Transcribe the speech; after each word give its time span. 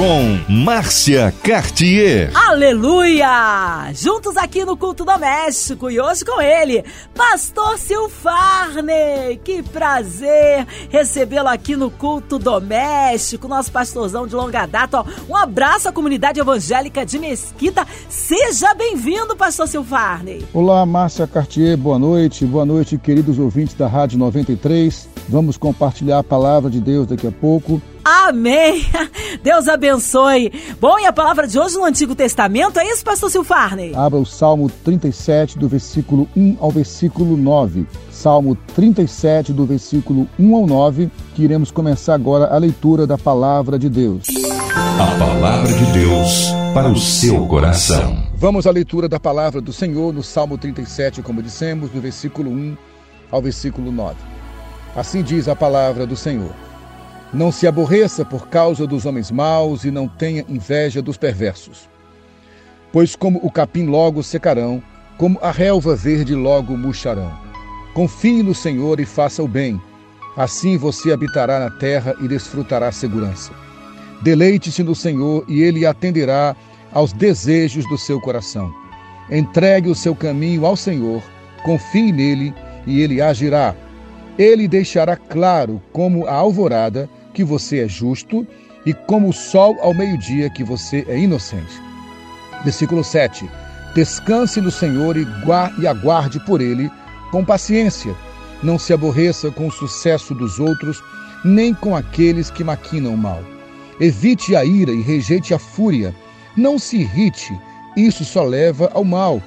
com 0.00 0.40
Márcia 0.48 1.30
Cartier. 1.42 2.30
Aleluia! 2.34 3.92
Juntos 3.92 4.34
aqui 4.34 4.64
no 4.64 4.74
Culto 4.74 5.04
Doméstico 5.04 5.90
e 5.90 6.00
hoje 6.00 6.24
com 6.24 6.40
ele, 6.40 6.82
Pastor 7.14 7.76
Silfarney. 7.76 9.38
Que 9.44 9.62
prazer 9.62 10.66
recebê-lo 10.88 11.48
aqui 11.48 11.76
no 11.76 11.90
Culto 11.90 12.38
Doméstico, 12.38 13.46
nosso 13.46 13.70
pastorzão 13.70 14.26
de 14.26 14.34
longa 14.34 14.64
data. 14.64 15.04
Um 15.28 15.36
abraço 15.36 15.90
à 15.90 15.92
comunidade 15.92 16.40
evangélica 16.40 17.04
de 17.04 17.18
Mesquita. 17.18 17.86
Seja 18.08 18.72
bem-vindo, 18.72 19.36
Pastor 19.36 19.68
Silfarney. 19.68 20.46
Olá, 20.54 20.86
Márcia 20.86 21.26
Cartier, 21.26 21.76
boa 21.76 21.98
noite. 21.98 22.46
Boa 22.46 22.64
noite, 22.64 22.96
queridos 22.96 23.38
ouvintes 23.38 23.74
da 23.74 23.86
Rádio 23.86 24.18
93. 24.18 25.09
Vamos 25.28 25.56
compartilhar 25.56 26.18
a 26.18 26.24
palavra 26.24 26.70
de 26.70 26.80
Deus 26.80 27.06
daqui 27.06 27.26
a 27.26 27.32
pouco. 27.32 27.80
Amém. 28.04 28.84
Deus 29.42 29.68
abençoe. 29.68 30.52
Bom, 30.80 30.98
e 30.98 31.06
a 31.06 31.12
palavra 31.12 31.46
de 31.46 31.58
hoje 31.58 31.76
no 31.76 31.84
Antigo 31.84 32.14
Testamento 32.14 32.78
é 32.78 32.86
isso, 32.90 33.04
pastor 33.04 33.30
Silfarney? 33.30 33.94
Abra 33.94 34.18
o 34.18 34.26
Salmo 34.26 34.70
37, 34.84 35.58
do 35.58 35.68
versículo 35.68 36.28
1 36.36 36.56
ao 36.60 36.70
versículo 36.70 37.36
9. 37.36 37.86
Salmo 38.10 38.56
37, 38.74 39.52
do 39.52 39.64
versículo 39.64 40.28
1 40.38 40.54
ao 40.54 40.66
9, 40.66 41.10
que 41.34 41.42
iremos 41.42 41.70
começar 41.70 42.14
agora 42.14 42.46
a 42.46 42.58
leitura 42.58 43.06
da 43.06 43.16
palavra 43.16 43.78
de 43.78 43.88
Deus. 43.88 44.26
A 44.74 45.18
palavra 45.18 45.72
de 45.72 45.84
Deus 45.92 46.48
para 46.74 46.88
o 46.88 46.96
seu 46.96 47.46
coração. 47.46 48.22
Vamos 48.36 48.66
à 48.66 48.70
leitura 48.70 49.08
da 49.08 49.18
palavra 49.18 49.60
do 49.60 49.72
Senhor 49.72 50.12
no 50.12 50.22
Salmo 50.22 50.56
37, 50.56 51.22
como 51.22 51.42
dissemos, 51.42 51.90
do 51.90 52.00
versículo 52.00 52.50
1 52.50 52.76
ao 53.30 53.42
versículo 53.42 53.92
9. 53.92 54.16
Assim 54.94 55.22
diz 55.22 55.48
a 55.48 55.54
palavra 55.54 56.06
do 56.06 56.16
Senhor. 56.16 56.52
Não 57.32 57.52
se 57.52 57.66
aborreça 57.66 58.24
por 58.24 58.48
causa 58.48 58.86
dos 58.86 59.06
homens 59.06 59.30
maus 59.30 59.84
e 59.84 59.90
não 59.90 60.08
tenha 60.08 60.44
inveja 60.48 61.00
dos 61.00 61.16
perversos. 61.16 61.88
Pois 62.92 63.14
como 63.14 63.38
o 63.42 63.50
capim 63.50 63.86
logo 63.86 64.22
secarão, 64.22 64.82
como 65.16 65.38
a 65.40 65.52
relva 65.52 65.94
verde 65.94 66.34
logo 66.34 66.76
murcharão. 66.76 67.32
Confie 67.94 68.42
no 68.42 68.54
Senhor 68.54 68.98
e 68.98 69.06
faça 69.06 69.42
o 69.42 69.48
bem. 69.48 69.80
Assim 70.36 70.76
você 70.76 71.12
habitará 71.12 71.60
na 71.60 71.70
terra 71.70 72.14
e 72.20 72.26
desfrutará 72.26 72.90
segurança. 72.90 73.52
Deleite-se 74.22 74.82
no 74.82 74.94
Senhor 74.94 75.44
e 75.46 75.62
ele 75.62 75.86
atenderá 75.86 76.56
aos 76.92 77.12
desejos 77.12 77.88
do 77.88 77.96
seu 77.96 78.20
coração. 78.20 78.72
Entregue 79.30 79.88
o 79.88 79.94
seu 79.94 80.14
caminho 80.16 80.66
ao 80.66 80.76
Senhor, 80.76 81.22
confie 81.62 82.10
nele 82.10 82.52
e 82.86 83.00
ele 83.00 83.22
agirá. 83.22 83.74
Ele 84.40 84.66
deixará 84.66 85.18
claro 85.18 85.82
como 85.92 86.26
a 86.26 86.32
alvorada 86.32 87.10
que 87.34 87.44
você 87.44 87.80
é 87.80 87.86
justo 87.86 88.46
e 88.86 88.94
como 88.94 89.28
o 89.28 89.34
sol 89.34 89.76
ao 89.82 89.92
meio-dia 89.92 90.48
que 90.48 90.64
você 90.64 91.04
é 91.10 91.18
inocente. 91.18 91.78
Versículo 92.64 93.04
7. 93.04 93.46
Descanse 93.94 94.58
no 94.58 94.70
Senhor 94.70 95.18
e, 95.18 95.26
e 95.78 95.86
aguarde 95.86 96.40
por 96.46 96.62
ele 96.62 96.90
com 97.30 97.44
paciência. 97.44 98.14
Não 98.62 98.78
se 98.78 98.94
aborreça 98.94 99.50
com 99.50 99.66
o 99.66 99.70
sucesso 99.70 100.34
dos 100.34 100.58
outros, 100.58 101.02
nem 101.44 101.74
com 101.74 101.94
aqueles 101.94 102.50
que 102.50 102.64
maquinam 102.64 103.18
mal. 103.18 103.44
Evite 104.00 104.56
a 104.56 104.64
ira 104.64 104.90
e 104.90 105.02
rejeite 105.02 105.52
a 105.52 105.58
fúria. 105.58 106.14
Não 106.56 106.78
se 106.78 106.96
irrite, 106.96 107.52
isso 107.94 108.24
só 108.24 108.42
leva 108.42 108.90
ao 108.94 109.04
mal, 109.04 109.42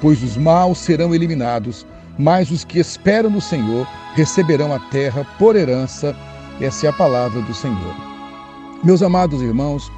pois 0.00 0.20
os 0.20 0.36
maus 0.36 0.78
serão 0.78 1.14
eliminados, 1.14 1.86
mas 2.18 2.50
os 2.50 2.64
que 2.64 2.78
esperam 2.78 3.30
no 3.30 3.40
Senhor 3.40 3.86
receberão 4.14 4.72
a 4.72 4.78
terra 4.78 5.26
por 5.38 5.56
herança 5.56 6.14
essa 6.60 6.86
é 6.86 6.90
a 6.90 6.92
palavra 6.92 7.40
do 7.42 7.54
Senhor. 7.54 7.96
Meus 8.84 9.02
amados 9.02 9.40
irmãos, 9.42 9.90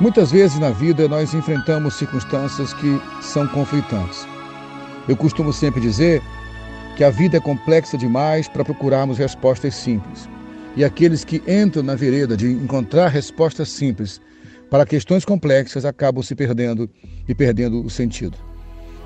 muitas 0.00 0.32
vezes 0.32 0.58
na 0.58 0.70
vida 0.70 1.06
nós 1.08 1.34
enfrentamos 1.34 1.94
circunstâncias 1.94 2.72
que 2.74 3.00
são 3.20 3.46
conflitantes. 3.48 4.26
Eu 5.08 5.16
costumo 5.16 5.52
sempre 5.52 5.80
dizer 5.80 6.22
que 6.96 7.04
a 7.04 7.10
vida 7.10 7.36
é 7.36 7.40
complexa 7.40 7.96
demais 7.96 8.48
para 8.48 8.64
procurarmos 8.64 9.18
respostas 9.18 9.74
simples. 9.74 10.28
E 10.74 10.84
aqueles 10.84 11.24
que 11.24 11.42
entram 11.46 11.82
na 11.82 11.94
vereda 11.94 12.36
de 12.36 12.50
encontrar 12.50 13.08
respostas 13.08 13.68
simples 13.68 14.20
para 14.70 14.86
questões 14.86 15.24
complexas 15.24 15.84
acabam 15.84 16.22
se 16.22 16.34
perdendo 16.34 16.90
e 17.28 17.34
perdendo 17.34 17.84
o 17.84 17.90
sentido. 17.90 18.36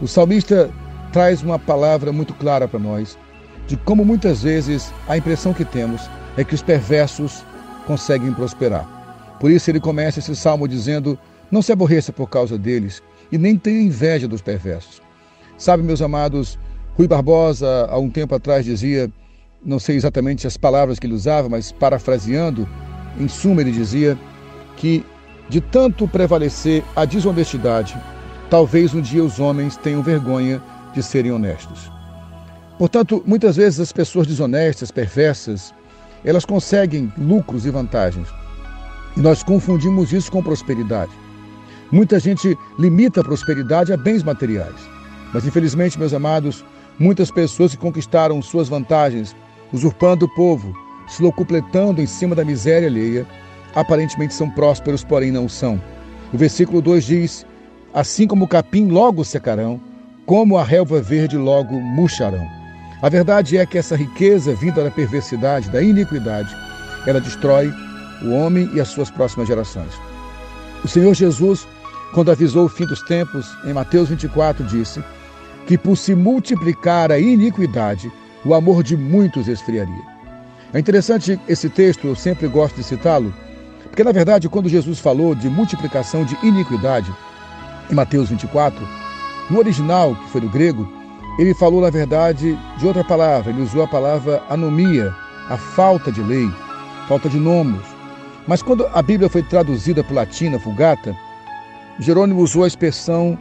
O 0.01 0.09
salmista 0.09 0.71
traz 1.13 1.43
uma 1.43 1.59
palavra 1.59 2.13
muito 2.13 2.35
clara 2.35 2.69
para 2.69 2.79
nós 2.79 3.19
de 3.67 3.77
como 3.77 4.05
muitas 4.05 4.43
vezes 4.43 4.93
a 5.09 5.17
impressão 5.17 5.55
que 5.55 5.65
temos 5.65 6.11
é 6.37 6.43
que 6.43 6.55
os 6.55 6.63
perversos 6.63 7.45
conseguem 7.87 8.33
prosperar. 8.33 9.37
Por 9.39 9.51
isso 9.51 9.71
ele 9.71 9.81
começa 9.81 10.19
esse 10.19 10.35
salmo 10.35 10.67
dizendo: 10.67 11.19
Não 11.51 11.63
se 11.63 11.73
aborreça 11.73 12.13
por 12.13 12.29
causa 12.29 12.59
deles 12.59 13.03
e 13.31 13.39
nem 13.39 13.57
tenha 13.57 13.81
inveja 13.81 14.27
dos 14.27 14.43
perversos. 14.43 15.01
Sabe, 15.57 15.83
meus 15.83 16.03
amados, 16.03 16.59
Rui 16.97 17.07
Barbosa, 17.07 17.87
há 17.89 17.99
um 17.99 18.11
tempo 18.11 18.35
atrás, 18.35 18.65
dizia, 18.65 19.11
não 19.65 19.79
sei 19.79 19.97
exatamente 19.97 20.47
as 20.47 20.57
palavras 20.57 20.99
que 20.99 21.07
ele 21.07 21.15
usava, 21.15 21.49
mas 21.49 21.71
parafraseando, 21.71 22.69
em 23.19 23.29
suma, 23.29 23.61
ele 23.61 23.71
dizia 23.71 24.19
que 24.77 25.05
de 25.49 25.61
tanto 25.61 26.09
prevalecer 26.09 26.83
a 26.97 27.05
desonestidade, 27.05 27.97
talvez 28.49 28.95
um 28.95 29.01
dia 29.01 29.23
os 29.23 29.39
homens 29.39 29.77
tenham 29.77 30.03
vergonha 30.03 30.63
de 30.95 31.03
serem 31.03 31.33
honestos. 31.33 31.91
Portanto, 32.79 33.23
muitas 33.27 33.57
vezes 33.57 33.81
as 33.81 33.93
pessoas 33.93 34.27
desonestas, 34.27 34.91
perversas, 34.91 35.75
elas 36.25 36.45
conseguem 36.45 37.13
lucros 37.19 37.67
e 37.67 37.71
vantagens. 37.71 38.29
E 39.17 39.21
nós 39.21 39.43
confundimos 39.43 40.13
isso 40.13 40.31
com 40.31 40.43
prosperidade. 40.43 41.13
Muita 41.93 42.21
gente 42.21 42.57
limita 42.79 43.21
a 43.21 43.25
prosperidade 43.25 43.93
a 43.93 43.97
bens 43.97 44.23
materiais. 44.23 44.77
Mas, 45.35 45.45
infelizmente, 45.45 45.99
meus 45.99 46.15
amados, 46.15 46.65
muitas 46.99 47.31
pessoas 47.31 47.73
que 47.73 47.81
conquistaram 47.81 48.41
suas 48.41 48.69
vantagens, 48.69 49.35
usurpando 49.73 50.27
o 50.27 50.35
povo, 50.35 50.73
se 51.09 51.23
locupletando 51.23 52.01
em 52.01 52.07
cima 52.07 52.35
da 52.35 52.45
miséria 52.45 52.89
alheia, 52.89 53.27
aparentemente 53.75 54.35
são 54.35 54.49
prósperos, 54.51 55.05
porém 55.05 55.31
não 55.31 55.49
são. 55.49 55.81
O 56.33 56.39
versículo 56.39 56.81
2 56.81 57.05
diz: 57.05 57.47
Assim 57.93 58.27
como 58.27 58.45
o 58.45 58.49
capim 58.49 58.89
logo 58.89 59.25
secarão, 59.25 59.81
como 60.27 60.57
a 60.57 60.65
relva 60.65 61.01
verde 61.01 61.37
logo 61.37 61.75
murcharão. 61.81 62.47
A 63.03 63.09
verdade 63.09 63.57
é 63.57 63.65
que 63.65 63.79
essa 63.79 63.97
riqueza 63.97 64.55
vinda 64.55 64.85
da 64.85 64.91
perversidade, 64.91 65.71
da 65.71 65.83
iniquidade, 65.83 66.55
ela 67.07 67.21
destrói 67.21 67.73
o 68.23 68.31
homem 68.33 68.71
e 68.75 68.81
as 68.81 68.89
suas 68.89 69.11
próximas 69.11 69.49
gerações. 69.49 69.93
O 70.85 70.89
Senhor 70.89 71.15
Jesus, 71.15 71.67
quando 72.13 72.31
avisou 72.31 72.67
o 72.67 72.69
fim 72.69 72.87
dos 72.87 73.03
tempos, 73.03 73.47
em 73.65 73.73
Mateus 73.73 74.09
24, 74.09 74.65
disse 74.65 75.03
que 75.67 75.79
por 75.79 75.97
se 75.97 76.15
multiplicar 76.15 77.11
a 77.11 77.19
iniquidade, 77.19 78.11
o 78.45 78.55
amor 78.55 78.83
de 78.83 78.97
muitos 78.97 79.49
esfriaria. 79.49 80.11
É 80.73 80.79
interessante 80.79 81.41
esse 81.49 81.69
texto, 81.69 82.07
eu 82.07 82.15
sempre 82.15 82.47
gosto 82.49 82.77
de 82.77 82.85
citá-lo, 82.85 83.35
porque 83.85 84.05
na 84.05 84.13
verdade, 84.13 84.49
quando 84.49 84.69
Jesus 84.69 84.99
falou 84.99 85.35
de 85.35 85.49
multiplicação 85.49 86.25
de 86.25 86.37
iniquidade, 86.47 87.13
em 87.91 87.95
Mateus 87.95 88.29
24, 88.29 88.87
no 89.51 89.59
original, 89.59 90.15
que 90.15 90.31
foi 90.31 90.41
do 90.41 90.49
grego, 90.49 90.89
ele 91.37 91.55
falou, 91.55 91.81
na 91.81 91.91
verdade, 91.91 92.57
de 92.79 92.87
outra 92.87 93.03
palavra. 93.03 93.51
Ele 93.51 93.63
usou 93.63 93.83
a 93.83 93.89
palavra 93.89 94.43
anomia, 94.49 95.13
a 95.49 95.57
falta 95.57 96.13
de 96.13 96.23
lei, 96.23 96.49
falta 97.09 97.29
de 97.29 97.39
nomos. 97.39 97.83
Mas 98.47 98.63
quando 98.63 98.87
a 98.87 99.03
Bíblia 99.03 99.29
foi 99.29 99.43
traduzida 99.43 100.05
para 100.05 100.13
o 100.13 100.17
latim, 100.17 100.57
Vulgata, 100.59 101.17
Jerônimo 101.99 102.41
usou 102.41 102.65
a 102.65 102.67
expressão 102.69 103.37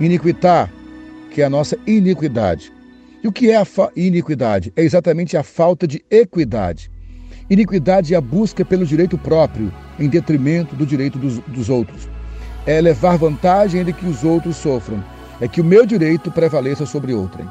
iniquitar, 0.00 0.72
que 1.30 1.40
é 1.40 1.44
a 1.44 1.50
nossa 1.50 1.78
iniquidade. 1.86 2.72
E 3.22 3.28
o 3.28 3.32
que 3.32 3.50
é 3.50 3.56
a 3.56 3.66
iniquidade? 3.94 4.72
É 4.74 4.82
exatamente 4.82 5.36
a 5.36 5.42
falta 5.42 5.86
de 5.86 6.04
equidade. 6.10 6.90
Iniquidade 7.48 8.12
é 8.12 8.16
a 8.16 8.20
busca 8.20 8.64
pelo 8.64 8.84
direito 8.84 9.16
próprio, 9.16 9.72
em 9.98 10.08
detrimento 10.08 10.74
do 10.74 10.84
direito 10.84 11.18
dos, 11.18 11.38
dos 11.38 11.68
outros. 11.68 12.08
É 12.66 12.80
levar 12.80 13.16
vantagem 13.16 13.80
ainda 13.80 13.92
que 13.92 14.06
os 14.06 14.24
outros 14.24 14.56
sofram 14.56 15.13
é 15.44 15.48
que 15.48 15.60
o 15.60 15.64
meu 15.64 15.84
direito 15.84 16.30
prevaleça 16.30 16.86
sobre 16.86 17.12
outrem. 17.12 17.46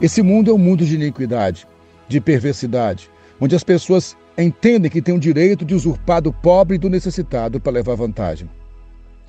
Esse 0.00 0.22
mundo 0.22 0.48
é 0.48 0.54
um 0.54 0.58
mundo 0.58 0.84
de 0.84 0.94
iniquidade, 0.94 1.66
de 2.06 2.20
perversidade, 2.20 3.10
onde 3.40 3.56
as 3.56 3.64
pessoas 3.64 4.16
entendem 4.38 4.88
que 4.88 5.02
têm 5.02 5.16
o 5.16 5.18
direito 5.18 5.64
de 5.64 5.74
usurpar 5.74 6.22
do 6.22 6.32
pobre 6.32 6.76
e 6.76 6.78
do 6.78 6.88
necessitado 6.88 7.58
para 7.58 7.72
levar 7.72 7.96
vantagem. 7.96 8.48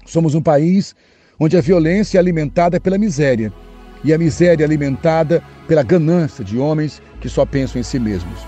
Somos 0.06 0.36
um 0.36 0.44
país 0.44 0.96
onde 1.40 1.58
a 1.58 1.62
violência 1.62 2.20
é 2.20 2.22
alimentada 2.22 2.80
pela 2.80 3.00
miséria 3.00 3.52
e 4.04 4.14
a 4.14 4.18
miséria 4.20 4.64
é 4.64 4.68
alimentada 4.68 5.44
pela 5.68 5.82
ganância 5.82 6.44
de 6.44 6.60
homens 6.60 7.02
que 7.20 7.28
só 7.28 7.48
pensam 7.48 7.82
em 7.82 7.84
si 7.84 7.98
mesmos. 7.98 8.42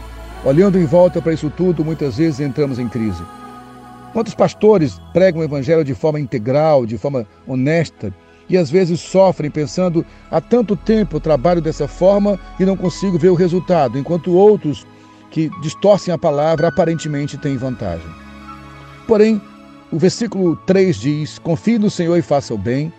Olhando 0.45 0.77
em 0.77 0.85
volta 0.85 1.19
para 1.19 1.33
isso 1.33 1.49
tudo, 1.49 1.83
muitas 1.83 2.17
vezes 2.17 2.39
entramos 2.39 2.77
em 2.77 2.87
crise. 2.87 3.23
Quantos 4.13 4.35
pastores 4.35 5.01
pregam 5.11 5.41
o 5.41 5.43
evangelho 5.43 5.83
de 5.83 5.95
forma 5.95 6.19
integral, 6.19 6.85
de 6.85 6.99
forma 6.99 7.25
honesta, 7.47 8.13
e 8.49 8.57
às 8.57 8.69
vezes 8.69 8.99
sofrem 8.99 9.49
pensando 9.49 10.05
há 10.29 10.41
tanto 10.41 10.75
tempo 10.75 11.19
trabalho 11.19 11.61
dessa 11.61 11.87
forma 11.87 12.39
e 12.59 12.65
não 12.65 12.75
consigo 12.75 13.17
ver 13.17 13.29
o 13.29 13.35
resultado, 13.35 13.97
enquanto 13.97 14.33
outros 14.33 14.85
que 15.31 15.49
distorcem 15.61 16.13
a 16.13 16.17
palavra 16.17 16.67
aparentemente 16.67 17.37
têm 17.37 17.57
vantagem. 17.57 18.07
Porém, 19.07 19.41
o 19.91 19.97
versículo 19.97 20.55
3 20.65 20.95
diz: 20.95 21.39
Confie 21.39 21.79
no 21.79 21.89
Senhor 21.89 22.17
e 22.17 22.21
faça 22.21 22.53
o 22.53 22.57
bem, 22.57 22.93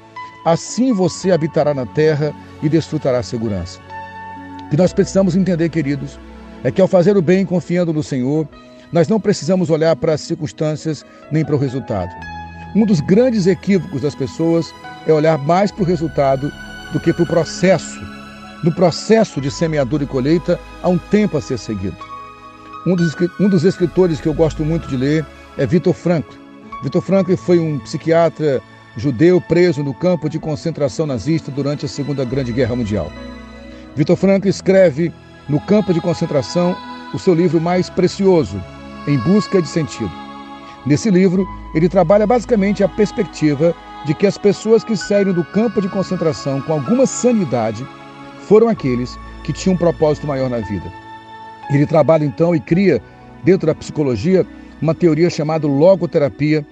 assim 0.44 0.92
você 0.92 1.30
habitará 1.30 1.72
na 1.72 1.86
terra 1.86 2.34
e 2.62 2.68
desfrutará 2.68 3.22
segurança. 3.22 3.80
O 4.66 4.70
que 4.70 4.76
nós 4.76 4.92
precisamos 4.92 5.36
entender, 5.36 5.68
queridos, 5.68 6.18
é 6.62 6.70
que 6.70 6.80
ao 6.80 6.88
fazer 6.88 7.16
o 7.16 7.22
bem 7.22 7.44
confiando 7.44 7.92
no 7.92 8.02
Senhor, 8.02 8.48
nós 8.92 9.08
não 9.08 9.20
precisamos 9.20 9.70
olhar 9.70 9.94
para 9.96 10.14
as 10.14 10.20
circunstâncias 10.22 11.04
nem 11.30 11.44
para 11.44 11.54
o 11.54 11.58
resultado. 11.58 12.10
Um 12.74 12.84
dos 12.84 13.00
grandes 13.00 13.46
equívocos 13.46 14.02
das 14.02 14.14
pessoas 14.16 14.74
é 15.06 15.12
olhar 15.12 15.38
mais 15.38 15.70
para 15.70 15.82
o 15.82 15.86
resultado 15.86 16.52
do 16.92 16.98
que 16.98 17.12
para 17.12 17.22
o 17.22 17.26
processo. 17.26 18.00
No 18.64 18.74
processo 18.74 19.40
de 19.40 19.50
semeadura 19.50 20.02
e 20.02 20.06
colheita, 20.06 20.58
há 20.82 20.88
um 20.88 20.98
tempo 20.98 21.36
a 21.36 21.40
ser 21.40 21.58
seguido. 21.58 21.96
Um 22.84 22.96
dos, 22.96 23.14
um 23.38 23.48
dos 23.48 23.64
escritores 23.64 24.20
que 24.20 24.26
eu 24.26 24.34
gosto 24.34 24.64
muito 24.64 24.88
de 24.88 24.96
ler 24.96 25.24
é 25.56 25.64
Vitor 25.64 25.94
Frankl. 25.94 26.34
Vitor 26.82 27.00
Frankl 27.00 27.36
foi 27.36 27.60
um 27.60 27.78
psiquiatra 27.78 28.60
judeu 28.96 29.40
preso 29.40 29.82
no 29.82 29.94
campo 29.94 30.28
de 30.28 30.38
concentração 30.38 31.06
nazista 31.06 31.50
durante 31.52 31.86
a 31.86 31.88
Segunda 31.88 32.24
Grande 32.24 32.52
Guerra 32.52 32.74
Mundial. 32.74 33.10
Vitor 33.94 34.16
Frankl 34.16 34.48
escreve 34.48 35.12
no 35.48 35.60
campo 35.60 35.94
de 35.94 36.00
concentração 36.00 36.76
o 37.12 37.18
seu 37.18 37.34
livro 37.34 37.60
mais 37.60 37.88
precioso, 37.88 38.60
Em 39.06 39.16
Busca 39.18 39.62
de 39.62 39.68
Sentido. 39.68 40.23
Nesse 40.86 41.10
livro, 41.10 41.46
ele 41.74 41.88
trabalha 41.88 42.26
basicamente 42.26 42.84
a 42.84 42.88
perspectiva 42.88 43.74
de 44.04 44.14
que 44.14 44.26
as 44.26 44.36
pessoas 44.36 44.84
que 44.84 44.96
saíram 44.96 45.32
do 45.32 45.44
campo 45.44 45.80
de 45.80 45.88
concentração 45.88 46.60
com 46.60 46.74
alguma 46.74 47.06
sanidade 47.06 47.86
foram 48.40 48.68
aqueles 48.68 49.18
que 49.42 49.52
tinham 49.52 49.74
um 49.74 49.78
propósito 49.78 50.26
maior 50.26 50.50
na 50.50 50.58
vida. 50.58 50.92
Ele 51.70 51.86
trabalha 51.86 52.24
então 52.24 52.54
e 52.54 52.60
cria, 52.60 53.00
dentro 53.42 53.66
da 53.66 53.74
psicologia, 53.74 54.46
uma 54.80 54.94
teoria 54.94 55.30
chamada 55.30 55.66
logoterapia, 55.66 56.66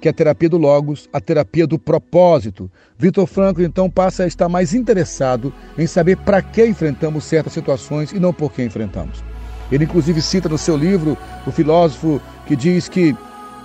que 0.00 0.06
é 0.06 0.10
a 0.10 0.14
terapia 0.14 0.48
do 0.48 0.58
logos, 0.58 1.08
a 1.12 1.20
terapia 1.20 1.66
do 1.66 1.78
propósito. 1.78 2.70
Vitor 2.96 3.26
Frankl 3.26 3.62
então 3.62 3.90
passa 3.90 4.22
a 4.22 4.26
estar 4.26 4.48
mais 4.48 4.74
interessado 4.74 5.52
em 5.76 5.86
saber 5.86 6.16
para 6.18 6.40
que 6.40 6.64
enfrentamos 6.64 7.24
certas 7.24 7.52
situações 7.52 8.12
e 8.12 8.20
não 8.20 8.32
por 8.32 8.52
que 8.52 8.62
enfrentamos. 8.62 9.24
Ele 9.72 9.84
inclusive 9.84 10.22
cita 10.22 10.48
no 10.48 10.58
seu 10.58 10.76
livro 10.76 11.16
o 11.44 11.50
filósofo 11.50 12.20
que 12.46 12.54
diz 12.54 12.88
que 12.88 13.16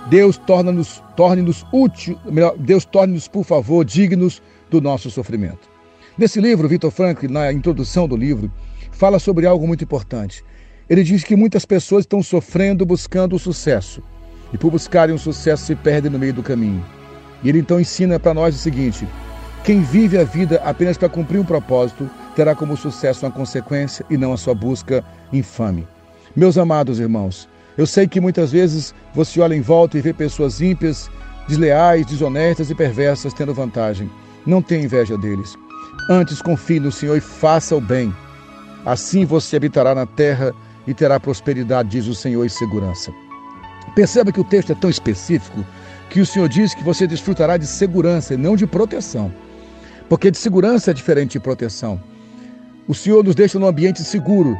Deus 0.08 0.36
torna-nos, 0.36 1.02
torne-nos 1.16 1.64
útil, 1.72 2.18
melhor, 2.24 2.56
Deus 2.58 2.84
torne-nos, 2.84 3.28
por 3.28 3.44
favor, 3.44 3.84
dignos 3.84 4.42
do 4.70 4.80
nosso 4.80 5.10
sofrimento. 5.10 5.70
Nesse 6.18 6.40
livro, 6.40 6.68
Vitor 6.68 6.90
Frankl, 6.90 7.28
na 7.28 7.52
introdução 7.52 8.06
do 8.08 8.16
livro, 8.16 8.50
fala 8.90 9.18
sobre 9.18 9.46
algo 9.46 9.66
muito 9.66 9.84
importante. 9.84 10.44
Ele 10.88 11.02
diz 11.02 11.24
que 11.24 11.36
muitas 11.36 11.64
pessoas 11.64 12.02
estão 12.02 12.22
sofrendo 12.22 12.84
buscando 12.84 13.36
o 13.36 13.38
sucesso 13.38 14.02
e 14.52 14.58
por 14.58 14.70
buscarem 14.70 15.14
o 15.14 15.18
sucesso 15.18 15.64
se 15.64 15.74
perdem 15.74 16.10
no 16.10 16.18
meio 16.18 16.34
do 16.34 16.42
caminho. 16.42 16.84
E 17.42 17.48
ele 17.48 17.60
então 17.60 17.80
ensina 17.80 18.18
para 18.20 18.34
nós 18.34 18.54
o 18.54 18.58
seguinte: 18.58 19.06
quem 19.64 19.80
vive 19.82 20.18
a 20.18 20.24
vida 20.24 20.60
apenas 20.64 20.98
para 20.98 21.08
cumprir 21.08 21.38
um 21.38 21.44
propósito 21.44 22.10
terá 22.34 22.54
como 22.54 22.76
sucesso 22.76 23.24
uma 23.24 23.32
consequência 23.32 24.04
e 24.10 24.16
não 24.16 24.32
a 24.32 24.36
sua 24.36 24.54
busca 24.54 25.04
infame. 25.32 25.86
Meus 26.34 26.58
amados 26.58 26.98
irmãos, 26.98 27.48
eu 27.76 27.86
sei 27.86 28.06
que 28.06 28.20
muitas 28.20 28.52
vezes 28.52 28.94
você 29.14 29.40
olha 29.40 29.54
em 29.54 29.60
volta 29.60 29.96
e 29.96 30.00
vê 30.00 30.12
pessoas 30.12 30.60
ímpias, 30.60 31.10
desleais, 31.48 32.06
desonestas 32.06 32.70
e 32.70 32.74
perversas 32.74 33.32
tendo 33.32 33.54
vantagem. 33.54 34.10
Não 34.46 34.60
tenha 34.60 34.84
inveja 34.84 35.16
deles. 35.16 35.56
Antes 36.10 36.42
confie 36.42 36.80
no 36.80 36.92
Senhor 36.92 37.16
e 37.16 37.20
faça 37.20 37.76
o 37.76 37.80
bem. 37.80 38.14
Assim 38.84 39.24
você 39.24 39.56
habitará 39.56 39.94
na 39.94 40.06
terra 40.06 40.52
e 40.86 40.92
terá 40.92 41.18
prosperidade, 41.20 41.90
diz 41.90 42.06
o 42.06 42.14
Senhor, 42.14 42.44
e 42.44 42.50
segurança. 42.50 43.12
Perceba 43.94 44.32
que 44.32 44.40
o 44.40 44.44
texto 44.44 44.72
é 44.72 44.74
tão 44.74 44.90
específico 44.90 45.64
que 46.10 46.20
o 46.20 46.26
Senhor 46.26 46.48
diz 46.48 46.74
que 46.74 46.82
você 46.82 47.06
desfrutará 47.06 47.56
de 47.56 47.66
segurança 47.66 48.34
e 48.34 48.36
não 48.36 48.56
de 48.56 48.66
proteção. 48.66 49.32
Porque 50.08 50.30
de 50.30 50.38
segurança 50.38 50.90
é 50.90 50.94
diferente 50.94 51.32
de 51.32 51.40
proteção. 51.40 52.02
O 52.86 52.94
Senhor 52.94 53.24
nos 53.24 53.34
deixa 53.34 53.58
num 53.58 53.66
ambiente 53.66 54.02
seguro. 54.02 54.56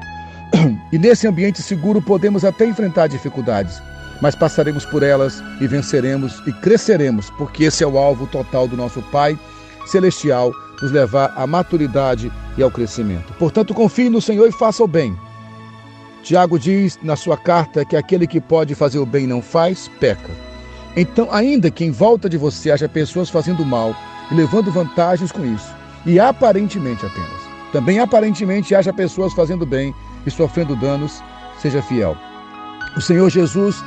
E 0.92 0.98
nesse 0.98 1.26
ambiente 1.26 1.62
seguro 1.62 2.02
podemos 2.02 2.44
até 2.44 2.66
enfrentar 2.66 3.06
dificuldades, 3.06 3.80
mas 4.20 4.34
passaremos 4.34 4.84
por 4.84 5.02
elas 5.02 5.42
e 5.60 5.66
venceremos 5.66 6.42
e 6.46 6.52
cresceremos, 6.52 7.30
porque 7.30 7.64
esse 7.64 7.82
é 7.82 7.86
o 7.86 7.98
alvo 7.98 8.26
total 8.26 8.68
do 8.68 8.76
nosso 8.76 9.00
Pai 9.10 9.38
celestial, 9.86 10.52
nos 10.80 10.92
levar 10.92 11.32
à 11.36 11.46
maturidade 11.46 12.30
e 12.56 12.62
ao 12.62 12.70
crescimento. 12.70 13.32
Portanto, 13.34 13.74
confie 13.74 14.08
no 14.08 14.20
Senhor 14.20 14.48
e 14.48 14.52
faça 14.52 14.82
o 14.82 14.86
bem. 14.86 15.16
Tiago 16.22 16.58
diz 16.58 16.98
na 17.02 17.16
sua 17.16 17.36
carta 17.36 17.84
que 17.84 17.96
aquele 17.96 18.26
que 18.26 18.40
pode 18.40 18.74
fazer 18.74 18.98
o 18.98 19.06
bem 19.06 19.26
não 19.26 19.42
faz, 19.42 19.90
peca. 19.98 20.30
Então, 20.96 21.28
ainda 21.32 21.70
que 21.70 21.84
em 21.84 21.90
volta 21.90 22.28
de 22.28 22.36
você 22.36 22.70
haja 22.70 22.88
pessoas 22.88 23.30
fazendo 23.30 23.64
mal 23.64 23.94
e 24.30 24.34
levando 24.34 24.70
vantagens 24.70 25.32
com 25.32 25.44
isso, 25.44 25.74
e 26.04 26.20
aparentemente 26.20 27.04
apenas, 27.04 27.42
também 27.72 27.98
aparentemente 27.98 28.74
haja 28.74 28.92
pessoas 28.92 29.32
fazendo 29.32 29.64
bem 29.64 29.94
e 30.26 30.30
sofrendo 30.30 30.76
danos, 30.76 31.22
seja 31.60 31.82
fiel. 31.82 32.16
O 32.96 33.00
Senhor 33.00 33.30
Jesus, 33.30 33.82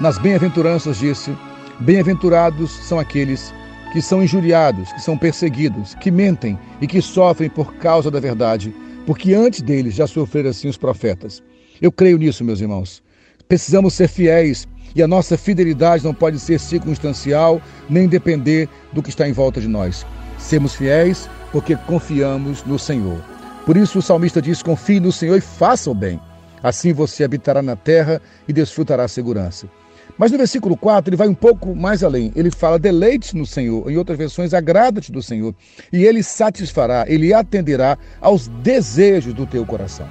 nas 0.00 0.18
bem-aventuranças, 0.18 0.98
disse: 0.98 1.36
Bem-aventurados 1.80 2.70
são 2.70 2.98
aqueles 2.98 3.52
que 3.92 4.02
são 4.02 4.22
injuriados, 4.22 4.92
que 4.92 5.00
são 5.00 5.16
perseguidos, 5.16 5.94
que 5.94 6.10
mentem 6.10 6.58
e 6.80 6.86
que 6.86 7.00
sofrem 7.00 7.48
por 7.48 7.74
causa 7.76 8.10
da 8.10 8.20
verdade, 8.20 8.74
porque 9.06 9.34
antes 9.34 9.62
deles 9.62 9.94
já 9.94 10.06
sofreram 10.06 10.50
assim 10.50 10.68
os 10.68 10.76
profetas. 10.76 11.42
Eu 11.80 11.92
creio 11.92 12.18
nisso, 12.18 12.44
meus 12.44 12.60
irmãos. 12.60 13.02
Precisamos 13.48 13.94
ser 13.94 14.08
fiéis 14.08 14.66
e 14.94 15.02
a 15.02 15.08
nossa 15.08 15.36
fidelidade 15.36 16.04
não 16.04 16.14
pode 16.14 16.38
ser 16.38 16.58
circunstancial 16.58 17.60
nem 17.88 18.08
depender 18.08 18.68
do 18.92 19.02
que 19.02 19.10
está 19.10 19.28
em 19.28 19.32
volta 19.32 19.60
de 19.60 19.68
nós. 19.68 20.06
Sermos 20.38 20.74
fiéis 20.74 21.28
porque 21.52 21.76
confiamos 21.76 22.64
no 22.64 22.78
Senhor. 22.78 23.35
Por 23.66 23.76
isso 23.76 23.98
o 23.98 24.02
salmista 24.02 24.40
diz: 24.40 24.62
confie 24.62 25.00
no 25.00 25.12
Senhor 25.12 25.36
e 25.36 25.40
faça 25.40 25.90
o 25.90 25.94
bem. 25.94 26.18
Assim 26.62 26.92
você 26.92 27.24
habitará 27.24 27.60
na 27.60 27.76
terra 27.76 28.22
e 28.48 28.52
desfrutará 28.52 29.04
a 29.04 29.08
segurança. 29.08 29.68
Mas 30.16 30.30
no 30.30 30.38
versículo 30.38 30.76
4 30.76 31.10
ele 31.10 31.16
vai 31.16 31.28
um 31.28 31.34
pouco 31.34 31.74
mais 31.74 32.02
além. 32.02 32.32
Ele 32.34 32.50
fala: 32.50 32.78
deleite 32.78 33.36
no 33.36 33.44
Senhor. 33.44 33.90
Em 33.90 33.96
outras 33.96 34.16
versões, 34.16 34.54
agrada-te 34.54 35.10
do 35.10 35.20
Senhor. 35.20 35.54
E 35.92 36.04
ele 36.04 36.22
satisfará, 36.22 37.04
ele 37.08 37.34
atenderá 37.34 37.98
aos 38.20 38.48
desejos 38.48 39.34
do 39.34 39.44
teu 39.44 39.66
coração. 39.66 40.08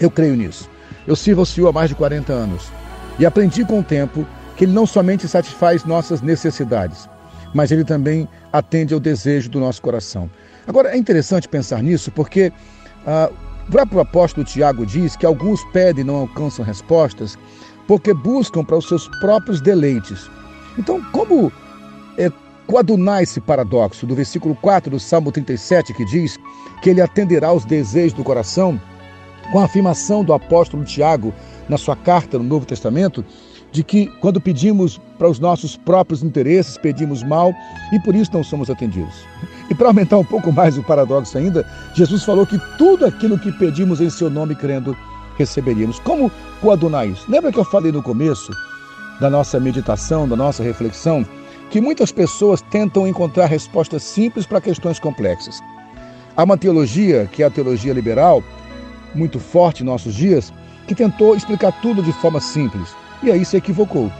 Eu 0.00 0.10
creio 0.10 0.34
nisso. 0.34 0.68
Eu 1.06 1.14
sirvo 1.14 1.42
ao 1.42 1.46
Senhor 1.46 1.68
há 1.68 1.72
mais 1.72 1.90
de 1.90 1.94
40 1.94 2.32
anos 2.32 2.68
e 3.18 3.24
aprendi 3.24 3.64
com 3.64 3.80
o 3.80 3.84
tempo 3.84 4.26
que 4.56 4.64
Ele 4.64 4.72
não 4.72 4.86
somente 4.86 5.28
satisfaz 5.28 5.84
nossas 5.84 6.20
necessidades, 6.20 7.08
mas 7.54 7.70
Ele 7.70 7.84
também 7.84 8.28
atende 8.52 8.94
ao 8.94 9.00
desejo 9.00 9.50
do 9.50 9.60
nosso 9.60 9.82
coração. 9.82 10.30
Agora, 10.66 10.90
é 10.90 10.96
interessante 10.96 11.48
pensar 11.48 11.82
nisso 11.82 12.10
porque 12.10 12.52
ah, 13.06 13.30
o 13.68 13.70
próprio 13.70 14.00
apóstolo 14.00 14.46
Tiago 14.46 14.84
diz 14.84 15.16
que 15.16 15.26
alguns 15.26 15.62
pedem 15.72 16.02
e 16.02 16.06
não 16.06 16.16
alcançam 16.16 16.64
respostas 16.64 17.38
porque 17.86 18.14
buscam 18.14 18.64
para 18.64 18.76
os 18.76 18.88
seus 18.88 19.08
próprios 19.20 19.60
deleites. 19.60 20.30
Então, 20.78 21.02
como 21.12 21.52
é, 22.16 22.30
coadunar 22.66 23.22
esse 23.22 23.40
paradoxo 23.40 24.06
do 24.06 24.14
versículo 24.14 24.54
4 24.56 24.90
do 24.90 24.98
Salmo 24.98 25.30
37, 25.30 25.92
que 25.92 26.04
diz 26.06 26.38
que 26.82 26.90
Ele 26.90 27.00
atenderá 27.00 27.48
aos 27.48 27.64
desejos 27.64 28.14
do 28.14 28.24
coração? 28.24 28.80
com 29.50 29.60
a 29.60 29.64
afirmação 29.64 30.24
do 30.24 30.32
apóstolo 30.32 30.84
Tiago 30.84 31.32
na 31.68 31.78
sua 31.78 31.96
carta 31.96 32.38
no 32.38 32.44
Novo 32.44 32.66
Testamento, 32.66 33.24
de 33.72 33.82
que 33.82 34.06
quando 34.20 34.40
pedimos 34.40 35.00
para 35.18 35.28
os 35.28 35.38
nossos 35.38 35.76
próprios 35.76 36.22
interesses, 36.22 36.78
pedimos 36.78 37.22
mal 37.22 37.52
e 37.92 37.98
por 38.00 38.14
isso 38.14 38.30
não 38.32 38.44
somos 38.44 38.70
atendidos. 38.70 39.14
E 39.70 39.74
para 39.74 39.88
aumentar 39.88 40.18
um 40.18 40.24
pouco 40.24 40.52
mais 40.52 40.76
o 40.76 40.82
paradoxo 40.82 41.38
ainda, 41.38 41.66
Jesus 41.94 42.22
falou 42.22 42.46
que 42.46 42.58
tudo 42.76 43.06
aquilo 43.06 43.38
que 43.38 43.50
pedimos 43.52 44.00
em 44.00 44.10
seu 44.10 44.28
nome 44.28 44.54
crendo, 44.54 44.96
receberíamos. 45.38 45.98
Como 46.00 46.30
coadunar 46.60 47.08
isso? 47.08 47.24
Lembra 47.30 47.50
que 47.50 47.58
eu 47.58 47.64
falei 47.64 47.90
no 47.90 48.02
começo 48.02 48.52
da 49.20 49.30
nossa 49.30 49.58
meditação, 49.58 50.28
da 50.28 50.36
nossa 50.36 50.62
reflexão, 50.62 51.24
que 51.70 51.80
muitas 51.80 52.12
pessoas 52.12 52.60
tentam 52.62 53.06
encontrar 53.06 53.46
respostas 53.46 54.02
simples 54.02 54.46
para 54.46 54.60
questões 54.60 54.98
complexas. 54.98 55.60
Há 56.36 56.44
uma 56.44 56.58
teologia, 56.58 57.28
que 57.32 57.42
é 57.42 57.46
a 57.46 57.50
teologia 57.50 57.92
liberal, 57.92 58.42
muito 59.14 59.38
forte 59.38 59.82
em 59.82 59.86
nossos 59.86 60.14
dias, 60.14 60.52
que 60.86 60.94
tentou 60.94 61.34
explicar 61.34 61.72
tudo 61.80 62.02
de 62.02 62.12
forma 62.14 62.40
simples. 62.40 62.94
E 63.22 63.30
aí 63.30 63.44
se 63.44 63.56
equivocou. 63.56 64.10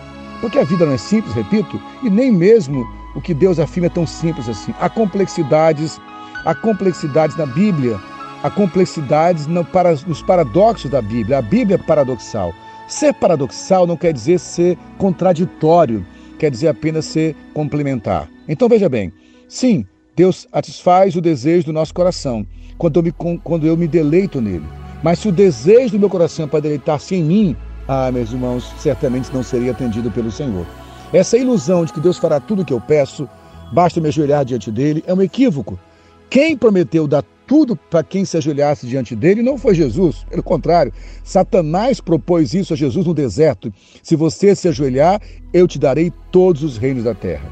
Porque 0.40 0.58
a 0.58 0.64
vida 0.64 0.86
não 0.86 0.92
é 0.92 0.98
simples, 0.98 1.34
repito, 1.34 1.80
e 2.02 2.10
nem 2.10 2.32
mesmo 2.32 2.86
o 3.14 3.20
que 3.20 3.32
Deus 3.32 3.58
afirma 3.58 3.86
é 3.86 3.90
tão 3.90 4.06
simples 4.06 4.48
assim. 4.48 4.74
Há 4.80 4.88
complexidades, 4.88 6.00
há 6.44 6.54
complexidades 6.54 7.36
na 7.36 7.46
Bíblia, 7.46 7.98
há 8.42 8.50
complexidades 8.50 9.46
no, 9.46 9.64
para, 9.64 9.94
nos 10.06 10.22
paradoxos 10.22 10.90
da 10.90 11.00
Bíblia. 11.00 11.38
A 11.38 11.42
Bíblia 11.42 11.76
é 11.76 11.78
paradoxal. 11.78 12.52
Ser 12.88 13.14
paradoxal 13.14 13.86
não 13.86 13.96
quer 13.96 14.12
dizer 14.12 14.38
ser 14.38 14.76
contraditório, 14.98 16.04
quer 16.38 16.50
dizer 16.50 16.68
apenas 16.68 17.06
ser 17.06 17.34
complementar. 17.54 18.28
Então 18.48 18.68
veja 18.68 18.88
bem, 18.88 19.12
sim, 19.48 19.86
Deus 20.14 20.46
satisfaz 20.52 21.16
o 21.16 21.20
desejo 21.20 21.66
do 21.66 21.72
nosso 21.72 21.94
coração 21.94 22.46
quando 22.76 22.98
eu 22.98 23.02
me, 23.02 23.12
quando 23.42 23.66
eu 23.66 23.76
me 23.76 23.86
deleito 23.88 24.40
nele. 24.40 24.66
Mas 25.02 25.18
se 25.18 25.28
o 25.28 25.32
desejo 25.32 25.92
do 25.92 25.98
meu 25.98 26.10
coração 26.10 26.46
é 26.46 26.48
para 26.48 26.60
deleitar-se 26.60 27.14
em 27.14 27.22
mim, 27.22 27.56
ah, 27.86 28.10
meus 28.10 28.32
irmãos, 28.32 28.72
certamente 28.78 29.30
não 29.32 29.42
seria 29.42 29.72
atendido 29.72 30.10
pelo 30.10 30.30
Senhor. 30.30 30.66
Essa 31.14 31.38
ilusão 31.38 31.84
de 31.84 31.92
que 31.92 32.00
Deus 32.00 32.18
fará 32.18 32.40
tudo 32.40 32.62
o 32.62 32.64
que 32.64 32.72
eu 32.72 32.80
peço, 32.80 33.28
basta 33.72 34.00
me 34.00 34.08
ajoelhar 34.08 34.44
diante 34.44 34.68
dele, 34.68 35.04
é 35.06 35.14
um 35.14 35.22
equívoco. 35.22 35.78
Quem 36.28 36.56
prometeu 36.56 37.06
dar 37.06 37.22
tudo 37.46 37.76
para 37.76 38.02
quem 38.02 38.24
se 38.24 38.36
ajoelhasse 38.36 38.84
diante 38.84 39.14
dele 39.14 39.40
não 39.40 39.56
foi 39.56 39.76
Jesus. 39.76 40.26
Pelo 40.28 40.42
contrário, 40.42 40.92
Satanás 41.22 42.00
propôs 42.00 42.52
isso 42.52 42.72
a 42.72 42.76
Jesus 42.76 43.06
no 43.06 43.14
deserto. 43.14 43.72
Se 44.02 44.16
você 44.16 44.56
se 44.56 44.66
ajoelhar, 44.66 45.22
eu 45.52 45.68
te 45.68 45.78
darei 45.78 46.12
todos 46.32 46.64
os 46.64 46.76
reinos 46.76 47.04
da 47.04 47.14
terra. 47.14 47.48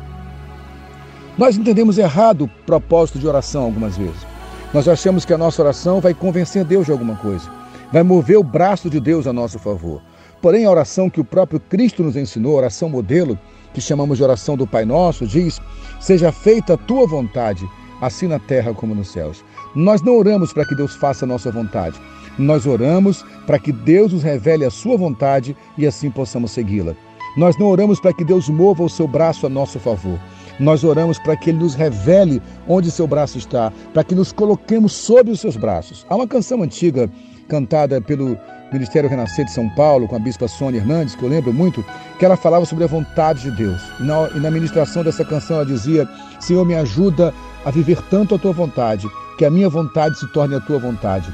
Nós 1.39 1.57
entendemos 1.57 1.99
errado 1.99 2.47
o 2.47 2.49
propósito 2.67 3.21
de 3.21 3.29
oração 3.29 3.63
algumas 3.63 3.97
vezes. 3.97 4.27
Nós 4.75 4.89
achamos 4.89 5.25
que 5.25 5.33
a 5.33 5.39
nossa 5.39 5.63
oração 5.63 6.01
vai 6.01 6.15
convencer 6.15 6.65
Deus 6.65 6.87
de 6.87 6.91
alguma 6.91 7.15
coisa, 7.15 7.49
vai 7.93 8.03
mover 8.03 8.39
o 8.39 8.43
braço 8.43 8.91
de 8.91 8.99
Deus 8.99 9.29
a 9.29 9.33
nosso 9.33 9.61
favor. 9.61 10.03
Porém, 10.43 10.65
a 10.65 10.71
oração 10.71 11.09
que 11.09 11.21
o 11.21 11.25
próprio 11.25 11.61
Cristo 11.61 12.03
nos 12.03 12.17
ensinou, 12.17 12.55
a 12.55 12.59
oração 12.59 12.89
modelo, 12.89 13.39
que 13.73 13.81
chamamos 13.81 14.19
de 14.19 14.25
oração 14.25 14.57
do 14.57 14.67
Pai 14.67 14.85
Nosso, 14.85 15.27
diz: 15.27 15.61
Seja 16.01 16.33
feita 16.33 16.75
a 16.75 16.77
tua 16.77 17.07
vontade, 17.07 17.69
assim 18.01 18.27
na 18.27 18.39
terra 18.39 18.75
como 18.75 18.95
nos 18.95 19.09
céus. 19.09 19.45
Nós 19.75 20.03
não 20.03 20.17
oramos 20.17 20.53
para 20.53 20.67
que 20.67 20.75
Deus 20.75 20.95
faça 20.97 21.25
a 21.25 21.29
nossa 21.29 21.51
vontade. 21.51 22.01
Nós 22.39 22.67
oramos 22.67 23.25
para 23.47 23.59
que 23.59 23.73
Deus 23.73 24.13
nos 24.13 24.23
revele 24.23 24.65
a 24.65 24.71
sua 24.71 24.97
vontade 24.97 25.57
e 25.77 25.87
assim 25.87 26.11
possamos 26.11 26.51
segui-la. 26.51 26.95
Nós 27.37 27.57
não 27.57 27.67
oramos 27.67 27.99
para 27.99 28.13
que 28.13 28.25
Deus 28.25 28.49
mova 28.49 28.83
o 28.83 28.89
seu 28.89 29.09
braço 29.09 29.47
a 29.47 29.49
nosso 29.49 29.79
favor. 29.79 30.19
Nós 30.61 30.85
oramos 30.85 31.19
para 31.19 31.37
que 31.37 31.51
Ele 31.51 31.59
nos 31.59 31.75
revele 31.75 32.43
onde 32.69 32.91
seu 32.91 33.07
braço 33.07 33.39
está, 33.39 33.73
para 33.93 34.05
que 34.05 34.15
nos 34.15 34.33
coloquemos 34.33 34.93
sob 34.93 35.31
os 35.31 35.41
seus 35.41 35.57
braços. 35.57 36.07
Há 36.11 36.17
uma 36.17 36.29
canção 36.29 36.63
antiga 36.63 37.11
cantada 37.49 38.01
pelo 38.01 38.39
Ministério 38.73 39.09
Renascer 39.09 39.45
de 39.45 39.53
São 39.53 39.69
Paulo, 39.71 40.09
com 40.09 40.17
a 40.17 40.19
bispa 40.19 40.49
Sônia 40.49 40.79
Hernandes, 40.79 41.15
que 41.15 41.23
eu 41.23 41.29
lembro 41.29 41.53
muito, 41.53 41.85
que 42.19 42.25
ela 42.25 42.37
falava 42.37 42.65
sobre 42.65 42.85
a 42.85 42.87
vontade 42.87 43.43
de 43.43 43.51
Deus. 43.51 43.81
E 44.01 44.03
na, 44.03 44.29
e 44.35 44.41
na 44.41 44.51
ministração 44.51 45.05
dessa 45.05 45.25
canção 45.25 45.57
ela 45.57 45.67
dizia: 45.67 46.09
Senhor, 46.41 46.65
me 46.65 46.75
ajuda 46.75 47.35
a 47.65 47.71
viver 47.71 48.01
tanto 48.11 48.35
a 48.35 48.39
tua 48.39 48.53
vontade, 48.53 49.07
que 49.37 49.45
a 49.45 49.51
minha 49.51 49.69
vontade 49.69 50.19
se 50.19 50.27
torne 50.33 50.55
a 50.55 50.61
tua 50.61 50.79
vontade. 50.79 51.33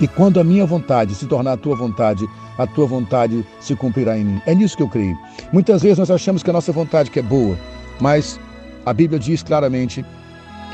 E 0.00 0.06
quando 0.06 0.38
a 0.38 0.44
minha 0.44 0.64
vontade 0.64 1.14
se 1.14 1.26
tornar 1.26 1.52
a 1.52 1.56
tua 1.56 1.74
vontade, 1.74 2.24
a 2.56 2.66
tua 2.66 2.86
vontade 2.86 3.44
se 3.60 3.74
cumprirá 3.74 4.16
em 4.16 4.24
mim. 4.24 4.42
É 4.46 4.54
nisso 4.54 4.76
que 4.76 4.82
eu 4.82 4.88
creio. 4.88 5.16
Muitas 5.52 5.82
vezes 5.82 5.98
nós 5.98 6.10
achamos 6.10 6.42
que 6.42 6.50
a 6.50 6.52
nossa 6.52 6.70
vontade 6.70 7.10
que 7.10 7.18
é 7.18 7.22
boa, 7.22 7.58
mas 8.00 8.38
a 8.86 8.92
Bíblia 8.92 9.18
diz 9.18 9.42
claramente 9.42 10.04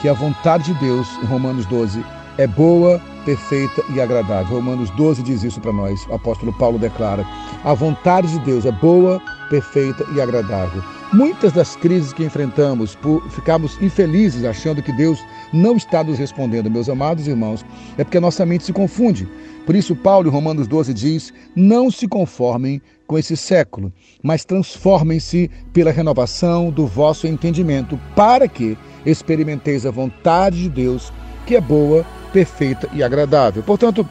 que 0.02 0.09
a 0.09 0.12
vontade 0.12 0.73
de 0.73 0.80
Deus, 0.80 1.09
em 1.23 1.26
Romanos 1.26 1.64
12, 1.66 2.04
é 2.37 2.47
boa, 2.47 3.00
perfeita 3.25 3.83
e 3.95 4.00
agradável. 4.00 4.57
Romanos 4.57 4.90
12 4.90 5.23
diz 5.23 5.43
isso 5.43 5.61
para 5.61 5.73
nós. 5.73 6.07
O 6.07 6.14
apóstolo 6.14 6.52
Paulo 6.52 6.78
declara: 6.78 7.26
a 7.64 7.75
vontade 7.75 8.28
de 8.28 8.38
Deus 8.40 8.64
é 8.66 8.73
boa, 8.73 9.21
perfeita 9.50 10.04
e 10.14 10.21
agradável. 10.21 10.83
Muitas 11.12 11.52
das 11.52 11.76
crises 11.76 12.12
que 12.12 12.25
enfrentamos, 12.25 12.95
por 12.97 13.23
ficarmos 13.31 13.81
infelizes 13.81 14.45
achando 14.45 14.83
que 14.83 14.93
Deus 14.93 15.19
não 15.52 15.76
está 15.76 16.02
nos 16.02 16.19
respondendo, 16.19 16.71
meus 16.71 16.88
amados 16.88 17.28
irmãos, 17.28 17.64
é 17.97 18.02
porque 18.02 18.19
a 18.19 18.21
nossa 18.21 18.45
mente 18.45 18.64
se 18.64 18.73
confunde. 18.73 19.28
Por 19.64 19.75
isso, 19.75 19.95
Paulo, 19.95 20.28
em 20.28 20.33
Romanos 20.33 20.66
12, 20.66 20.93
diz: 20.93 21.33
Não 21.54 21.90
se 21.90 22.09
conformem 22.09 22.83
com 23.07 23.19
esse 23.19 23.37
século, 23.37 23.93
mas 24.23 24.45
transformem-se 24.45 25.50
pela 25.73 25.90
renovação 25.90 26.71
do 26.71 26.87
vosso 26.87 27.26
entendimento, 27.26 27.99
para 28.16 28.49
que 28.49 28.76
experimenteis 29.07 29.87
a 29.87 29.90
vontade 29.90 30.62
de 30.62 30.69
Deus, 30.69 31.12
que 31.47 31.57
é 31.57 31.61
boa, 31.61 32.04
perfeita 32.35 32.91
e 32.93 33.00
agradável. 33.00 33.62
Portanto, 33.62 34.07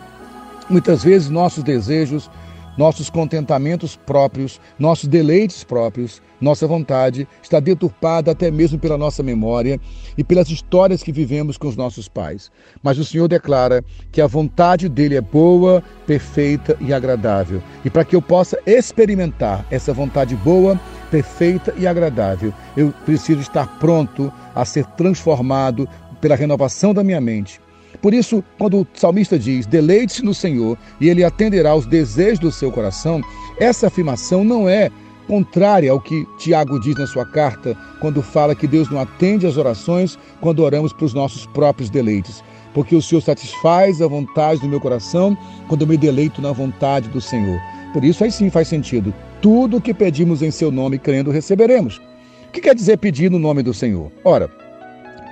muitas 0.69 1.03
vezes 1.03 1.29
nossos 1.29 1.61
desejos 1.61 2.29
nossos 2.77 3.09
contentamentos 3.09 3.95
próprios, 3.95 4.59
nossos 4.79 5.07
deleites 5.07 5.63
próprios, 5.63 6.21
nossa 6.41 6.65
vontade 6.65 7.27
está 7.41 7.59
deturpada 7.59 8.31
até 8.31 8.49
mesmo 8.49 8.79
pela 8.79 8.97
nossa 8.97 9.21
memória 9.21 9.79
e 10.17 10.23
pelas 10.23 10.49
histórias 10.49 11.03
que 11.03 11.11
vivemos 11.11 11.55
com 11.55 11.67
os 11.67 11.75
nossos 11.75 12.07
pais. 12.07 12.51
Mas 12.81 12.97
o 12.97 13.05
Senhor 13.05 13.27
declara 13.27 13.83
que 14.11 14.19
a 14.19 14.25
vontade 14.25 14.89
dele 14.89 15.15
é 15.15 15.21
boa, 15.21 15.83
perfeita 16.07 16.75
e 16.81 16.91
agradável. 16.91 17.61
E 17.85 17.89
para 17.89 18.03
que 18.03 18.15
eu 18.15 18.21
possa 18.21 18.57
experimentar 18.65 19.65
essa 19.69 19.93
vontade 19.93 20.35
boa, 20.37 20.79
perfeita 21.11 21.73
e 21.77 21.85
agradável, 21.85 22.51
eu 22.75 22.91
preciso 23.05 23.41
estar 23.41 23.67
pronto 23.77 24.33
a 24.55 24.65
ser 24.65 24.85
transformado 24.97 25.87
pela 26.19 26.35
renovação 26.35 26.91
da 26.91 27.03
minha 27.03 27.21
mente 27.21 27.62
por 28.03 28.13
isso, 28.13 28.43
quando 28.59 28.81
o 28.81 28.87
salmista 28.93 29.39
diz: 29.39 29.65
deleite-se 29.65 30.25
no 30.25 30.33
Senhor 30.33 30.77
e 30.99 31.07
ele 31.07 31.23
atenderá 31.23 31.69
aos 31.69 31.85
desejos 31.85 32.37
do 32.37 32.51
seu 32.51 32.69
coração, 32.69 33.21
essa 33.57 33.87
afirmação 33.87 34.43
não 34.43 34.67
é 34.67 34.91
contrária 35.25 35.89
ao 35.89 36.01
que 36.01 36.27
Tiago 36.37 36.81
diz 36.81 36.95
na 36.95 37.07
sua 37.07 37.25
carta, 37.25 37.77
quando 38.01 38.21
fala 38.21 38.53
que 38.53 38.67
Deus 38.67 38.91
não 38.91 38.99
atende 38.99 39.47
às 39.47 39.55
orações 39.55 40.19
quando 40.41 40.59
oramos 40.59 40.91
para 40.91 41.05
os 41.05 41.13
nossos 41.13 41.45
próprios 41.45 41.89
deleites. 41.89 42.43
Porque 42.73 42.93
o 42.93 43.01
Senhor 43.01 43.21
satisfaz 43.21 44.01
a 44.01 44.07
vontade 44.07 44.59
do 44.59 44.67
meu 44.67 44.81
coração 44.81 45.37
quando 45.69 45.83
eu 45.83 45.87
me 45.87 45.95
deleito 45.95 46.41
na 46.41 46.51
vontade 46.51 47.07
do 47.07 47.21
Senhor. 47.21 47.57
Por 47.93 48.03
isso, 48.03 48.21
aí 48.25 48.31
sim 48.31 48.49
faz 48.49 48.67
sentido. 48.67 49.13
Tudo 49.41 49.77
o 49.77 49.81
que 49.81 49.93
pedimos 49.93 50.41
em 50.41 50.51
seu 50.51 50.69
nome, 50.71 50.99
crendo, 50.99 51.31
receberemos. 51.31 52.01
O 52.49 52.51
que 52.51 52.59
quer 52.59 52.75
dizer 52.75 52.97
pedir 52.97 53.31
no 53.31 53.39
nome 53.39 53.63
do 53.63 53.73
Senhor? 53.73 54.11
Ora, 54.25 54.49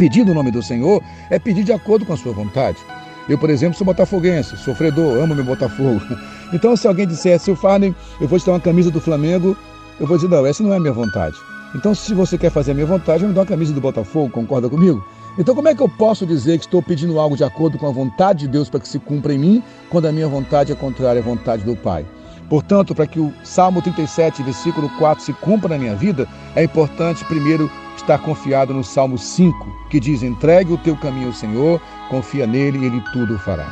Pedir 0.02 0.26
no 0.26 0.34
nome 0.34 0.50
do 0.50 0.64
Senhor 0.64 1.00
é 1.30 1.38
pedir 1.38 1.64
de 1.64 1.72
acordo 1.72 2.08
com 2.08 2.14
a 2.14 2.18
sua 2.18 2.34
vontade. 2.34 2.80
Eu, 3.30 3.38
por 3.38 3.52
exemplo, 3.52 3.78
sou 3.78 3.86
botafoguense, 3.86 4.58
sofredor, 4.58 5.22
amo 5.22 5.36
meu 5.36 5.46
Botafogo. 5.46 6.02
Então, 6.52 6.76
se 6.76 6.86
alguém 6.86 7.08
disser, 7.08 7.40
seu 7.40 7.56
Farney, 7.56 7.96
eu 8.20 8.28
vou 8.28 8.38
te 8.38 8.46
dar 8.46 8.54
uma 8.54 8.60
camisa 8.60 8.90
do 8.92 9.00
Flamengo, 9.00 9.56
eu 10.00 10.06
vou 10.08 10.18
dizer, 10.18 10.28
não, 10.28 10.46
essa 10.46 10.62
não 10.62 10.74
é 10.74 10.78
a 10.78 10.80
minha 10.80 10.92
vontade. 10.92 11.38
Então, 11.74 11.96
se 11.96 12.14
você 12.14 12.38
quer 12.38 12.50
fazer 12.50 12.72
a 12.72 12.74
minha 12.74 12.86
vontade, 12.86 13.24
eu 13.24 13.30
me 13.30 13.34
dá 13.34 13.42
uma 13.42 13.48
camisa 13.48 13.72
do 13.72 13.80
Botafogo, 13.80 14.30
concorda 14.30 14.68
comigo? 14.68 15.06
Então, 15.38 15.56
como 15.56 15.70
é 15.70 15.76
que 15.76 15.82
eu 15.82 15.88
posso 15.88 16.26
dizer 16.26 16.58
que 16.58 16.66
estou 16.66 16.82
pedindo 16.82 17.20
algo 17.20 17.38
de 17.38 17.44
acordo 17.44 17.78
com 17.78 17.88
a 17.88 17.92
vontade 17.92 18.40
de 18.40 18.48
Deus 18.48 18.70
para 18.70 18.80
que 18.80 18.88
se 18.88 18.98
cumpra 18.98 19.34
em 19.34 19.38
mim, 19.38 19.64
quando 19.90 20.08
a 20.08 20.12
minha 20.12 20.28
vontade 20.28 20.72
é 20.72 20.76
contrária 20.76 21.22
à 21.22 21.24
vontade 21.24 21.64
do 21.64 21.76
Pai? 21.76 22.06
Portanto, 22.52 22.94
para 22.94 23.08
que 23.08 23.18
o 23.18 23.32
Salmo 23.46 23.82
37, 23.82 24.44
versículo 24.44 24.90
4 24.98 25.24
se 25.24 25.32
cumpra 25.32 25.70
na 25.70 25.78
minha 25.78 25.96
vida, 25.96 26.28
é 26.54 26.66
importante 26.66 27.24
primeiro 27.24 27.72
estar 27.96 28.18
confiado 28.18 28.74
no 28.74 28.84
Salmo 28.84 29.18
5, 29.18 29.88
que 29.90 30.02
diz: 30.02 30.22
entregue 30.22 30.74
o 30.74 30.78
teu 30.78 30.98
caminho 30.98 31.28
ao 31.28 31.34
Senhor, 31.34 31.82
confia 32.10 32.46
nele 32.46 32.80
e 32.80 32.86
ele 32.88 33.02
tudo 33.14 33.40
fará. 33.40 33.66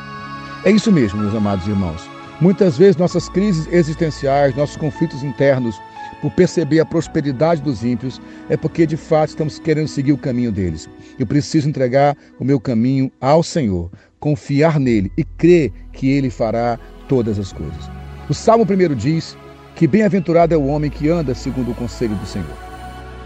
É 0.64 0.72
isso 0.72 0.94
mesmo, 0.94 1.20
meus 1.20 1.36
amados 1.36 1.68
irmãos. 1.68 2.10
Muitas 2.40 2.78
vezes 2.78 2.96
nossas 2.96 3.28
crises 3.28 3.68
existenciais, 3.70 4.56
nossos 4.56 4.78
conflitos 4.78 5.24
internos, 5.24 5.76
por 6.22 6.32
perceber 6.32 6.80
a 6.80 6.86
prosperidade 6.86 7.62
dos 7.62 7.84
ímpios, 7.84 8.22
é 8.48 8.56
porque 8.56 8.88
de 8.88 8.96
fato 8.96 9.32
estamos 9.32 9.60
querendo 9.60 9.90
seguir 9.90 10.14
o 10.14 10.18
caminho 10.18 10.54
deles. 10.54 10.90
Eu 11.20 11.28
preciso 11.28 11.68
entregar 11.68 12.16
o 12.40 12.46
meu 12.46 12.62
caminho 12.62 13.12
ao 13.20 13.44
Senhor, 13.44 13.92
confiar 14.22 14.80
nele 14.80 15.12
e 15.18 15.26
crer 15.26 15.74
que 15.92 16.10
ele 16.10 16.30
fará 16.30 16.80
todas 17.10 17.38
as 17.38 17.52
coisas. 17.52 17.99
O 18.30 18.34
Salmo 18.36 18.64
1 18.64 18.94
diz 18.94 19.36
que 19.76 19.88
bem-aventurado 19.88 20.54
é 20.54 20.58
o 20.58 20.68
homem 20.68 20.92
que 20.92 21.10
anda 21.10 21.34
segundo 21.34 21.72
o 21.72 21.74
conselho 21.74 22.16
do 22.16 22.28
Senhor. 22.28 22.46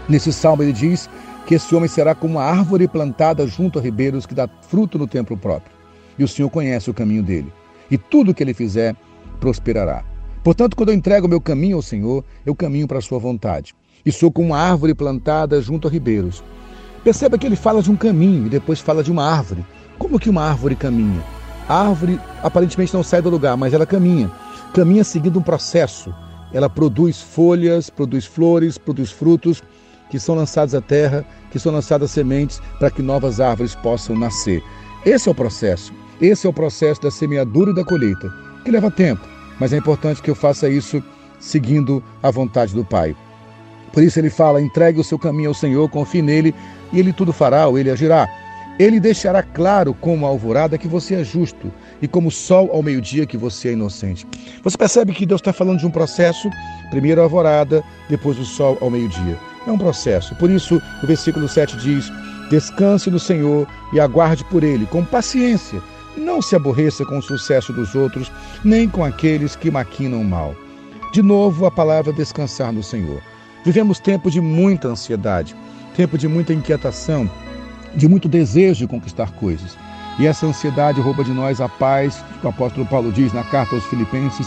Nesse 0.08 0.32
salmo 0.32 0.62
ele 0.62 0.72
diz 0.72 1.10
que 1.46 1.54
esse 1.54 1.74
homem 1.74 1.90
será 1.90 2.14
como 2.14 2.38
uma 2.38 2.42
árvore 2.42 2.88
plantada 2.88 3.46
junto 3.46 3.78
a 3.78 3.82
ribeiros 3.82 4.24
que 4.24 4.34
dá 4.34 4.48
fruto 4.62 4.98
no 4.98 5.06
templo 5.06 5.36
próprio. 5.36 5.76
E 6.18 6.24
o 6.24 6.28
Senhor 6.28 6.48
conhece 6.48 6.88
o 6.88 6.94
caminho 6.94 7.22
dele. 7.22 7.52
E 7.90 7.98
tudo 7.98 8.32
que 8.32 8.42
ele 8.42 8.54
fizer 8.54 8.96
prosperará. 9.40 10.02
Portanto, 10.42 10.74
quando 10.74 10.88
eu 10.88 10.94
entrego 10.94 11.26
o 11.26 11.28
meu 11.28 11.40
caminho 11.40 11.76
ao 11.76 11.82
Senhor, 11.82 12.24
eu 12.46 12.54
caminho 12.54 12.88
para 12.88 12.96
a 12.96 13.02
sua 13.02 13.18
vontade. 13.18 13.74
E 14.06 14.10
sou 14.10 14.32
como 14.32 14.48
uma 14.48 14.58
árvore 14.58 14.94
plantada 14.94 15.60
junto 15.60 15.86
a 15.86 15.90
ribeiros. 15.90 16.42
Perceba 17.02 17.36
que 17.36 17.46
ele 17.46 17.56
fala 17.56 17.82
de 17.82 17.90
um 17.90 17.96
caminho 17.96 18.46
e 18.46 18.48
depois 18.48 18.80
fala 18.80 19.04
de 19.04 19.12
uma 19.12 19.30
árvore. 19.30 19.66
Como 19.98 20.18
que 20.18 20.30
uma 20.30 20.48
árvore 20.48 20.74
caminha? 20.74 21.22
A 21.68 21.88
árvore 21.88 22.18
aparentemente 22.42 22.94
não 22.94 23.02
sai 23.02 23.20
do 23.20 23.28
lugar, 23.28 23.54
mas 23.54 23.74
ela 23.74 23.84
caminha 23.84 24.30
caminha 24.74 25.04
seguindo 25.04 25.38
um 25.38 25.42
processo. 25.42 26.12
Ela 26.52 26.68
produz 26.68 27.22
folhas, 27.22 27.88
produz 27.88 28.26
flores, 28.26 28.76
produz 28.76 29.10
frutos 29.10 29.62
que 30.10 30.18
são 30.18 30.34
lançados 30.34 30.74
à 30.74 30.80
terra, 30.80 31.24
que 31.50 31.58
são 31.58 31.72
lançadas 31.72 32.10
sementes 32.10 32.60
para 32.78 32.90
que 32.90 33.00
novas 33.00 33.40
árvores 33.40 33.74
possam 33.76 34.16
nascer. 34.16 34.62
Esse 35.06 35.28
é 35.28 35.32
o 35.32 35.34
processo. 35.34 35.92
Esse 36.20 36.46
é 36.46 36.50
o 36.50 36.52
processo 36.52 37.00
da 37.02 37.10
semeadura 37.10 37.70
e 37.70 37.74
da 37.74 37.84
colheita, 37.84 38.32
que 38.64 38.70
leva 38.70 38.90
tempo, 38.90 39.26
mas 39.58 39.72
é 39.72 39.76
importante 39.76 40.22
que 40.22 40.30
eu 40.30 40.34
faça 40.34 40.68
isso 40.68 41.02
seguindo 41.40 42.02
a 42.22 42.30
vontade 42.30 42.74
do 42.74 42.84
Pai. 42.84 43.16
Por 43.92 44.02
isso 44.02 44.18
ele 44.18 44.30
fala: 44.30 44.60
entregue 44.60 45.00
o 45.00 45.04
seu 45.04 45.18
caminho 45.18 45.50
ao 45.50 45.54
Senhor, 45.54 45.88
confie 45.88 46.22
nele, 46.22 46.54
e 46.92 47.00
ele 47.00 47.12
tudo 47.12 47.32
fará, 47.32 47.66
ou 47.66 47.78
ele 47.78 47.90
agirá. 47.90 48.28
Ele 48.78 48.98
deixará 48.98 49.40
claro 49.42 49.94
como 49.94 50.26
a 50.26 50.28
alvorada 50.28 50.76
que 50.76 50.88
você 50.88 51.14
é 51.14 51.24
justo 51.24 51.72
e 52.02 52.08
como 52.08 52.28
o 52.28 52.32
sol 52.32 52.70
ao 52.72 52.82
meio-dia 52.82 53.24
que 53.24 53.36
você 53.36 53.68
é 53.68 53.72
inocente. 53.72 54.26
Você 54.64 54.76
percebe 54.76 55.12
que 55.12 55.24
Deus 55.24 55.40
está 55.40 55.52
falando 55.52 55.78
de 55.78 55.86
um 55.86 55.90
processo, 55.90 56.50
primeiro 56.90 57.20
a 57.20 57.24
alvorada, 57.24 57.84
depois 58.08 58.36
o 58.38 58.44
sol 58.44 58.76
ao 58.80 58.90
meio-dia. 58.90 59.38
É 59.66 59.70
um 59.70 59.78
processo. 59.78 60.34
Por 60.34 60.50
isso, 60.50 60.82
o 61.02 61.06
versículo 61.06 61.48
7 61.48 61.76
diz: 61.76 62.10
Descanse 62.50 63.10
no 63.10 63.20
Senhor 63.20 63.66
e 63.92 64.00
aguarde 64.00 64.44
por 64.44 64.64
Ele 64.64 64.86
com 64.86 65.04
paciência. 65.04 65.80
Não 66.16 66.42
se 66.42 66.56
aborreça 66.56 67.04
com 67.04 67.18
o 67.18 67.22
sucesso 67.22 67.72
dos 67.72 67.94
outros, 67.94 68.30
nem 68.64 68.88
com 68.88 69.04
aqueles 69.04 69.54
que 69.54 69.70
maquinam 69.70 70.22
mal. 70.24 70.54
De 71.12 71.22
novo, 71.22 71.64
a 71.64 71.70
palavra 71.70 72.12
descansar 72.12 72.72
no 72.72 72.82
Senhor. 72.82 73.20
Vivemos 73.64 74.00
tempos 74.00 74.32
de 74.32 74.40
muita 74.40 74.88
ansiedade, 74.88 75.54
tempo 75.96 76.18
de 76.18 76.28
muita 76.28 76.52
inquietação, 76.52 77.30
de 77.96 78.08
muito 78.08 78.28
desejo 78.28 78.80
de 78.80 78.86
conquistar 78.86 79.30
coisas. 79.32 79.76
E 80.18 80.26
essa 80.26 80.46
ansiedade 80.46 81.00
rouba 81.00 81.24
de 81.24 81.32
nós 81.32 81.60
a 81.60 81.68
paz, 81.68 82.24
que 82.40 82.46
o 82.46 82.50
apóstolo 82.50 82.86
Paulo 82.86 83.10
diz 83.10 83.32
na 83.32 83.42
carta 83.44 83.74
aos 83.74 83.84
Filipenses, 83.86 84.46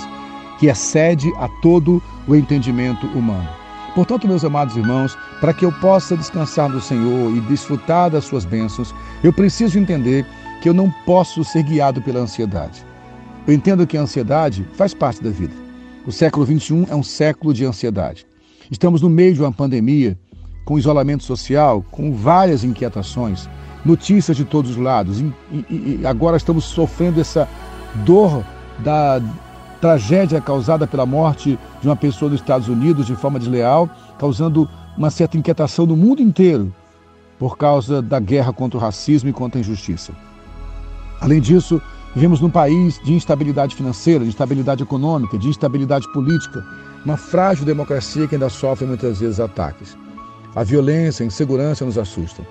que 0.60 0.68
excede 0.68 1.32
a 1.38 1.48
todo 1.62 2.02
o 2.28 2.36
entendimento 2.36 3.06
humano. 3.08 3.48
Portanto, 3.94 4.28
meus 4.28 4.46
amados 4.46 4.78
irmãos, 4.78 5.18
para 5.42 5.54
que 5.54 5.66
eu 5.66 5.72
possa 5.72 6.16
descansar 6.16 6.70
no 6.70 6.80
Senhor 6.80 7.36
e 7.36 7.42
desfrutar 7.42 8.10
das 8.10 8.26
suas 8.26 8.46
bênçãos, 8.46 8.94
eu 9.24 9.34
preciso 9.34 9.80
entender 9.80 10.26
que 10.62 10.70
eu 10.70 10.74
não 10.74 10.92
posso 11.06 11.44
ser 11.44 11.64
guiado 11.64 12.02
pela 12.02 12.20
ansiedade. 12.20 12.86
Eu 13.48 13.54
entendo 13.54 13.88
que 13.88 13.98
a 13.98 14.02
ansiedade 14.02 14.66
faz 14.76 14.94
parte 14.94 15.24
da 15.24 15.30
vida. 15.30 15.54
O 16.06 16.12
século 16.12 16.46
XXI 16.46 16.86
é 16.90 16.96
um 16.96 17.04
século 17.04 17.54
de 17.54 17.66
ansiedade. 17.66 18.26
Estamos 18.70 19.02
no 19.02 19.10
meio 19.10 19.34
de 19.34 19.42
uma 19.42 19.52
pandemia, 19.52 20.18
com 20.68 20.78
isolamento 20.78 21.24
social, 21.24 21.82
com 21.90 22.14
várias 22.14 22.66
inquietações, 22.66 23.50
notícias 23.86 24.36
de 24.36 24.44
todos 24.44 24.72
os 24.72 24.78
lados. 24.78 25.22
E, 25.22 25.34
e, 25.70 26.00
e 26.02 26.06
agora 26.06 26.36
estamos 26.36 26.66
sofrendo 26.66 27.22
essa 27.22 27.48
dor 28.06 28.44
da 28.80 29.22
tragédia 29.80 30.42
causada 30.42 30.86
pela 30.86 31.06
morte 31.06 31.58
de 31.82 31.88
uma 31.88 31.96
pessoa 31.96 32.30
dos 32.30 32.42
Estados 32.42 32.68
Unidos 32.68 33.08
de 33.08 33.16
forma 33.16 33.40
desleal, 33.40 33.90
causando 34.20 34.68
uma 34.98 35.10
certa 35.10 35.38
inquietação 35.38 35.86
no 35.86 35.96
mundo 35.96 36.22
inteiro 36.22 36.76
por 37.40 37.58
causa 37.58 38.02
da 38.02 38.20
guerra 38.20 38.52
contra 38.52 38.78
o 38.78 38.82
racismo 38.82 39.30
e 39.30 39.34
contra 39.34 39.58
a 39.58 39.62
injustiça. 39.62 40.12
Além 41.22 41.40
disso, 41.40 41.82
vivemos 42.14 42.42
num 42.42 42.50
país 42.50 43.00
de 43.06 43.14
instabilidade 43.14 43.74
financeira, 43.74 44.26
de 44.26 44.32
instabilidade 44.32 44.84
econômica, 44.84 45.38
de 45.38 45.48
instabilidade 45.48 46.12
política, 46.12 46.62
uma 47.06 47.16
frágil 47.16 47.64
democracia 47.64 48.28
que 48.28 48.36
ainda 48.36 48.50
sofre 48.50 48.86
muitas 48.86 49.22
vezes 49.22 49.40
ataques. 49.40 49.96
A 50.58 50.64
violência, 50.64 51.24
a 51.24 51.28
insegurança 51.28 51.86
nos 51.86 52.00
assustam. 52.00 52.44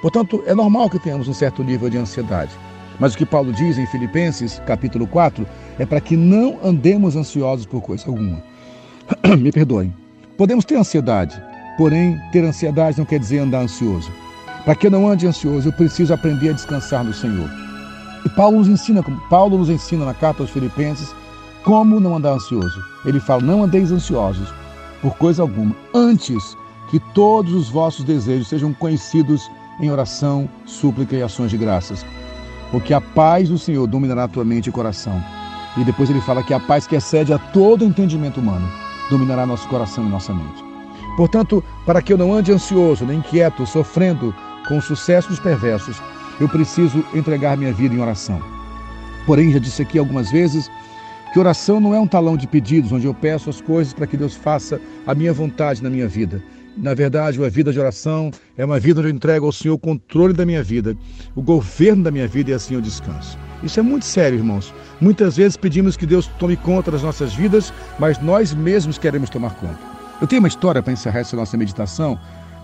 Portanto, 0.00 0.40
é 0.46 0.54
normal 0.54 0.88
que 0.88 1.00
tenhamos 1.00 1.26
um 1.26 1.34
certo 1.34 1.64
nível 1.64 1.90
de 1.90 1.98
ansiedade. 1.98 2.52
Mas 3.00 3.12
o 3.12 3.18
que 3.18 3.26
Paulo 3.26 3.52
diz 3.52 3.76
em 3.76 3.88
Filipenses, 3.88 4.62
capítulo 4.64 5.04
4, 5.04 5.44
é 5.76 5.84
para 5.84 6.00
que 6.00 6.16
não 6.16 6.60
andemos 6.62 7.16
ansiosos 7.16 7.66
por 7.66 7.80
coisa 7.82 8.06
alguma. 8.06 8.40
Me 9.36 9.50
perdoem. 9.50 9.92
Podemos 10.36 10.64
ter 10.64 10.76
ansiedade, 10.76 11.42
porém, 11.76 12.16
ter 12.30 12.44
ansiedade 12.44 12.98
não 12.98 13.04
quer 13.04 13.18
dizer 13.18 13.40
andar 13.40 13.62
ansioso. 13.62 14.12
Para 14.64 14.76
que 14.76 14.86
eu 14.86 14.90
não 14.92 15.08
ande 15.08 15.26
ansioso, 15.26 15.70
eu 15.70 15.72
preciso 15.72 16.14
aprender 16.14 16.50
a 16.50 16.52
descansar 16.52 17.02
no 17.02 17.12
Senhor. 17.12 17.50
E 18.24 18.28
Paulo 18.28 18.58
nos 18.58 18.68
ensina, 18.68 19.02
Paulo 19.28 19.58
nos 19.58 19.68
ensina 19.68 20.04
na 20.04 20.14
carta 20.14 20.44
aos 20.44 20.52
Filipenses, 20.52 21.12
como 21.64 21.98
não 21.98 22.14
andar 22.14 22.34
ansioso. 22.34 22.80
Ele 23.04 23.18
fala: 23.18 23.42
"Não 23.42 23.64
andeis 23.64 23.90
ansiosos 23.90 24.54
por 25.02 25.16
coisa 25.16 25.42
alguma, 25.42 25.74
antes 25.92 26.56
que 26.90 26.98
todos 26.98 27.54
os 27.54 27.68
vossos 27.68 28.04
desejos 28.04 28.48
sejam 28.48 28.72
conhecidos 28.72 29.50
em 29.80 29.90
oração, 29.90 30.48
súplica 30.66 31.16
e 31.16 31.22
ações 31.22 31.50
de 31.50 31.56
graças. 31.56 32.04
Porque 32.70 32.92
a 32.92 33.00
paz 33.00 33.48
do 33.48 33.58
Senhor 33.58 33.86
dominará 33.86 34.28
tua 34.28 34.44
mente 34.44 34.68
e 34.68 34.72
coração. 34.72 35.22
E 35.76 35.84
depois 35.84 36.10
ele 36.10 36.20
fala 36.20 36.42
que 36.42 36.52
a 36.52 36.60
paz 36.60 36.86
que 36.86 36.96
excede 36.96 37.32
a 37.32 37.38
todo 37.38 37.84
entendimento 37.84 38.40
humano 38.40 38.68
dominará 39.08 39.46
nosso 39.46 39.68
coração 39.68 40.04
e 40.04 40.08
nossa 40.08 40.32
mente. 40.32 40.64
Portanto, 41.16 41.62
para 41.84 42.02
que 42.02 42.12
eu 42.12 42.18
não 42.18 42.32
ande 42.32 42.52
ansioso, 42.52 43.04
nem 43.04 43.18
inquieto, 43.18 43.66
sofrendo 43.66 44.34
com 44.66 44.78
o 44.78 44.82
sucesso 44.82 45.28
dos 45.28 45.40
perversos, 45.40 46.00
eu 46.40 46.48
preciso 46.48 47.04
entregar 47.14 47.56
minha 47.56 47.72
vida 47.72 47.94
em 47.94 48.00
oração. 48.00 48.40
Porém, 49.26 49.52
já 49.52 49.58
disse 49.58 49.82
aqui 49.82 49.98
algumas 49.98 50.30
vezes 50.30 50.70
que 51.32 51.38
oração 51.38 51.78
não 51.78 51.94
é 51.94 52.00
um 52.00 52.06
talão 52.06 52.36
de 52.36 52.46
pedidos 52.46 52.90
onde 52.90 53.06
eu 53.06 53.14
peço 53.14 53.50
as 53.50 53.60
coisas 53.60 53.92
para 53.92 54.06
que 54.06 54.16
Deus 54.16 54.34
faça 54.34 54.80
a 55.06 55.14
minha 55.14 55.32
vontade 55.32 55.82
na 55.82 55.90
minha 55.90 56.08
vida. 56.08 56.42
Na 56.76 56.94
verdade, 56.94 57.38
uma 57.38 57.50
vida 57.50 57.72
de 57.72 57.80
oração 57.80 58.30
é 58.56 58.64
uma 58.64 58.78
vida 58.78 59.00
onde 59.00 59.10
eu 59.10 59.14
entrego 59.14 59.46
ao 59.46 59.52
Senhor 59.52 59.74
o 59.74 59.78
controle 59.78 60.32
da 60.32 60.46
minha 60.46 60.62
vida, 60.62 60.96
o 61.34 61.42
governo 61.42 62.04
da 62.04 62.10
minha 62.10 62.28
vida 62.28 62.50
e 62.50 62.54
assim 62.54 62.74
eu 62.74 62.80
descanso. 62.80 63.36
Isso 63.62 63.78
é 63.78 63.82
muito 63.82 64.06
sério, 64.06 64.38
irmãos. 64.38 64.72
Muitas 65.00 65.36
vezes 65.36 65.56
pedimos 65.56 65.96
que 65.96 66.06
Deus 66.06 66.26
tome 66.38 66.56
conta 66.56 66.90
das 66.90 67.02
nossas 67.02 67.34
vidas, 67.34 67.72
mas 67.98 68.18
nós 68.22 68.54
mesmos 68.54 68.98
queremos 68.98 69.28
tomar 69.28 69.54
conta. 69.56 69.78
Eu 70.20 70.26
tenho 70.26 70.40
uma 70.40 70.48
história 70.48 70.82
para 70.82 70.92
encerrar 70.92 71.20
essa 71.20 71.36
nossa 71.36 71.56
meditação. 71.56 72.18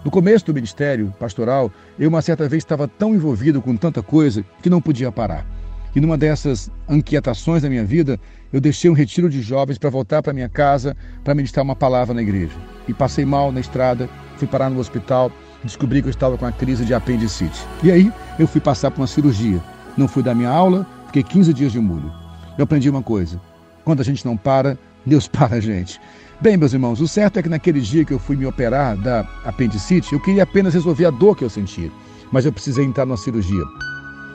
No 0.05 0.11
começo 0.11 0.47
do 0.47 0.55
ministério 0.55 1.13
pastoral, 1.19 1.71
eu 1.99 2.09
uma 2.09 2.23
certa 2.23 2.49
vez 2.49 2.63
estava 2.63 2.87
tão 2.87 3.15
envolvido 3.15 3.61
com 3.61 3.77
tanta 3.77 4.03
coisa 4.03 4.45
que 4.63 4.71
não 4.71 4.81
podia 4.81 5.11
parar. 5.11 5.47
E 5.95 6.01
numa 6.01 6.19
dessas 6.19 6.71
inquietações 6.89 7.63
da 7.63 7.71
minha 7.71 7.85
vida, 7.85 8.21
eu 8.53 8.61
deixei 8.61 8.91
um 8.91 8.95
retiro 8.95 9.29
de 9.29 9.43
jovens 9.43 9.79
para 9.79 9.91
voltar 9.91 10.23
para 10.23 10.33
minha 10.33 10.49
casa 10.49 10.97
para 11.25 11.35
ministrar 11.35 11.65
uma 11.65 11.77
palavra 11.77 12.15
na 12.15 12.23
igreja. 12.23 12.55
E 12.87 12.95
passei 12.95 13.25
mal 13.25 13.51
na 13.51 13.61
estrada, 13.61 14.09
fui 14.37 14.47
parar 14.47 14.71
no 14.71 14.79
hospital, 14.79 15.31
descobri 15.65 16.01
que 16.01 16.09
eu 16.09 16.11
estava 16.11 16.39
com 16.39 16.47
a 16.47 16.53
crise 16.53 16.85
de 16.85 16.95
apendicite. 16.95 17.67
E 17.83 17.91
aí 17.91 18.13
eu 18.39 18.47
fui 18.47 18.61
passar 18.61 18.91
por 18.91 19.01
uma 19.01 19.07
cirurgia. 19.07 19.63
Não 19.97 20.07
fui 20.07 20.23
dar 20.23 20.35
minha 20.35 20.51
aula, 20.51 20.87
fiquei 21.07 21.23
15 21.23 21.53
dias 21.53 21.73
de 21.73 21.81
molho. 21.81 22.13
Eu 22.57 22.65
aprendi 22.65 22.89
uma 22.89 23.03
coisa: 23.03 23.41
quando 23.85 24.01
a 24.01 24.05
gente 24.05 24.25
não 24.25 24.37
para, 24.37 24.79
Deus 25.05 25.27
para 25.29 25.57
a 25.57 25.61
gente. 25.61 26.01
Bem, 26.41 26.57
meus 26.57 26.75
irmãos, 26.75 27.01
o 27.01 27.09
certo 27.09 27.39
é 27.39 27.43
que 27.43 27.49
naquele 27.49 27.81
dia 27.81 28.05
que 28.05 28.13
eu 28.13 28.19
fui 28.19 28.37
me 28.37 28.45
operar 28.45 28.97
da 28.97 29.21
apendicite, 29.45 30.13
eu 30.13 30.21
queria 30.21 30.43
apenas 30.43 30.75
resolver 30.75 31.07
a 31.07 31.11
dor 31.11 31.35
que 31.35 31.43
eu 31.43 31.49
sentia, 31.49 31.91
mas 32.31 32.45
eu 32.45 32.53
precisei 32.53 32.85
entrar 32.85 33.07
numa 33.07 33.17
cirurgia. 33.17 33.65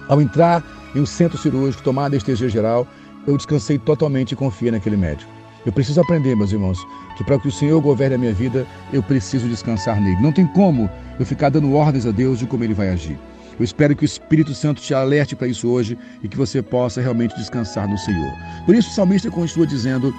Ao 0.10 0.20
entrar 0.20 0.64
em 0.96 1.00
um 1.00 1.06
centro 1.06 1.38
cirúrgico, 1.38 1.84
tomar 1.84 2.06
anestesia 2.06 2.50
geral, 2.50 2.88
eu 3.28 3.38
descansei 3.38 3.78
totalmente 3.78 4.32
e 4.32 4.36
confiei 4.36 4.72
naquele 4.72 4.98
médico. 4.98 5.32
Eu 5.66 5.72
preciso 5.72 6.02
aprender, 6.02 6.36
meus 6.36 6.52
irmãos, 6.52 6.80
que 7.16 7.24
para 7.24 7.38
que 7.38 7.48
o 7.48 7.52
Senhor 7.52 7.80
governe 7.82 8.16
a 8.16 8.18
minha 8.18 8.34
vida, 8.34 8.66
eu 8.92 9.04
preciso 9.04 9.48
descansar 9.48 10.02
nele. 10.02 10.22
Não 10.22 10.32
tem 10.32 10.48
como 10.48 10.90
eu 11.20 11.26
ficar 11.26 11.50
dando 11.50 11.74
ordens 11.74 12.06
a 12.06 12.12
Deus 12.12 12.40
de 12.40 12.48
como 12.48 12.64
ele 12.64 12.74
vai 12.74 12.90
agir. 12.90 13.18
Eu 13.60 13.64
espero 13.64 13.96
que 13.96 14.04
o 14.04 14.06
Espírito 14.06 14.56
Santo 14.56 14.82
te 14.82 14.94
alerte 14.94 15.36
para 15.36 15.48
isso 15.48 15.68
hoje 15.68 15.98
e 16.24 16.28
que 16.28 16.38
você 16.38 16.64
possa 16.64 17.00
realmente 17.00 17.36
descansar 17.36 17.88
no 17.88 17.98
Senhor. 17.98 18.34
Por 18.66 18.74
isso 18.74 18.90
o 18.90 18.94
salmista 18.94 19.30
continua 19.30 19.68
dizendo: 19.68 20.12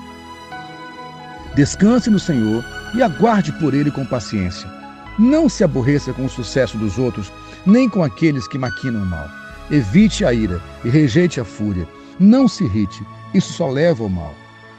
Descanse 1.56 2.08
no 2.08 2.20
Senhor 2.20 2.64
e 2.94 3.02
aguarde 3.02 3.50
por 3.52 3.74
ele 3.74 3.90
com 3.90 4.06
paciência. 4.06 4.70
Não 5.18 5.48
se 5.48 5.64
aborreça 5.64 6.12
com 6.12 6.24
o 6.24 6.30
sucesso 6.30 6.78
dos 6.78 6.98
outros, 6.98 7.32
nem 7.66 7.88
com 7.88 8.04
aqueles 8.04 8.46
que 8.46 8.58
maquinam 8.58 9.04
mal. 9.06 9.28
Evite 9.70 10.24
a 10.24 10.32
ira 10.32 10.60
e 10.84 10.88
rejeite 10.88 11.40
a 11.40 11.44
fúria. 11.44 11.86
Não 12.22 12.46
se 12.46 12.62
irrite, 12.62 13.04
isso 13.35 13.52
só 13.52 13.68
leva 13.68 14.04
ao 14.04 14.08
mal. 14.08 14.32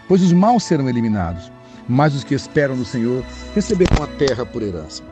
Pois 0.08 0.22
os 0.22 0.32
maus 0.32 0.64
serão 0.64 0.88
eliminados, 0.88 1.52
mas 1.90 2.16
os 2.16 2.24
que 2.24 2.34
esperam 2.34 2.74
no 2.74 2.86
Senhor 2.86 3.22
receberão 3.54 4.02
a 4.02 4.08
terra 4.08 4.46
por 4.46 4.62
herança. 4.64 5.04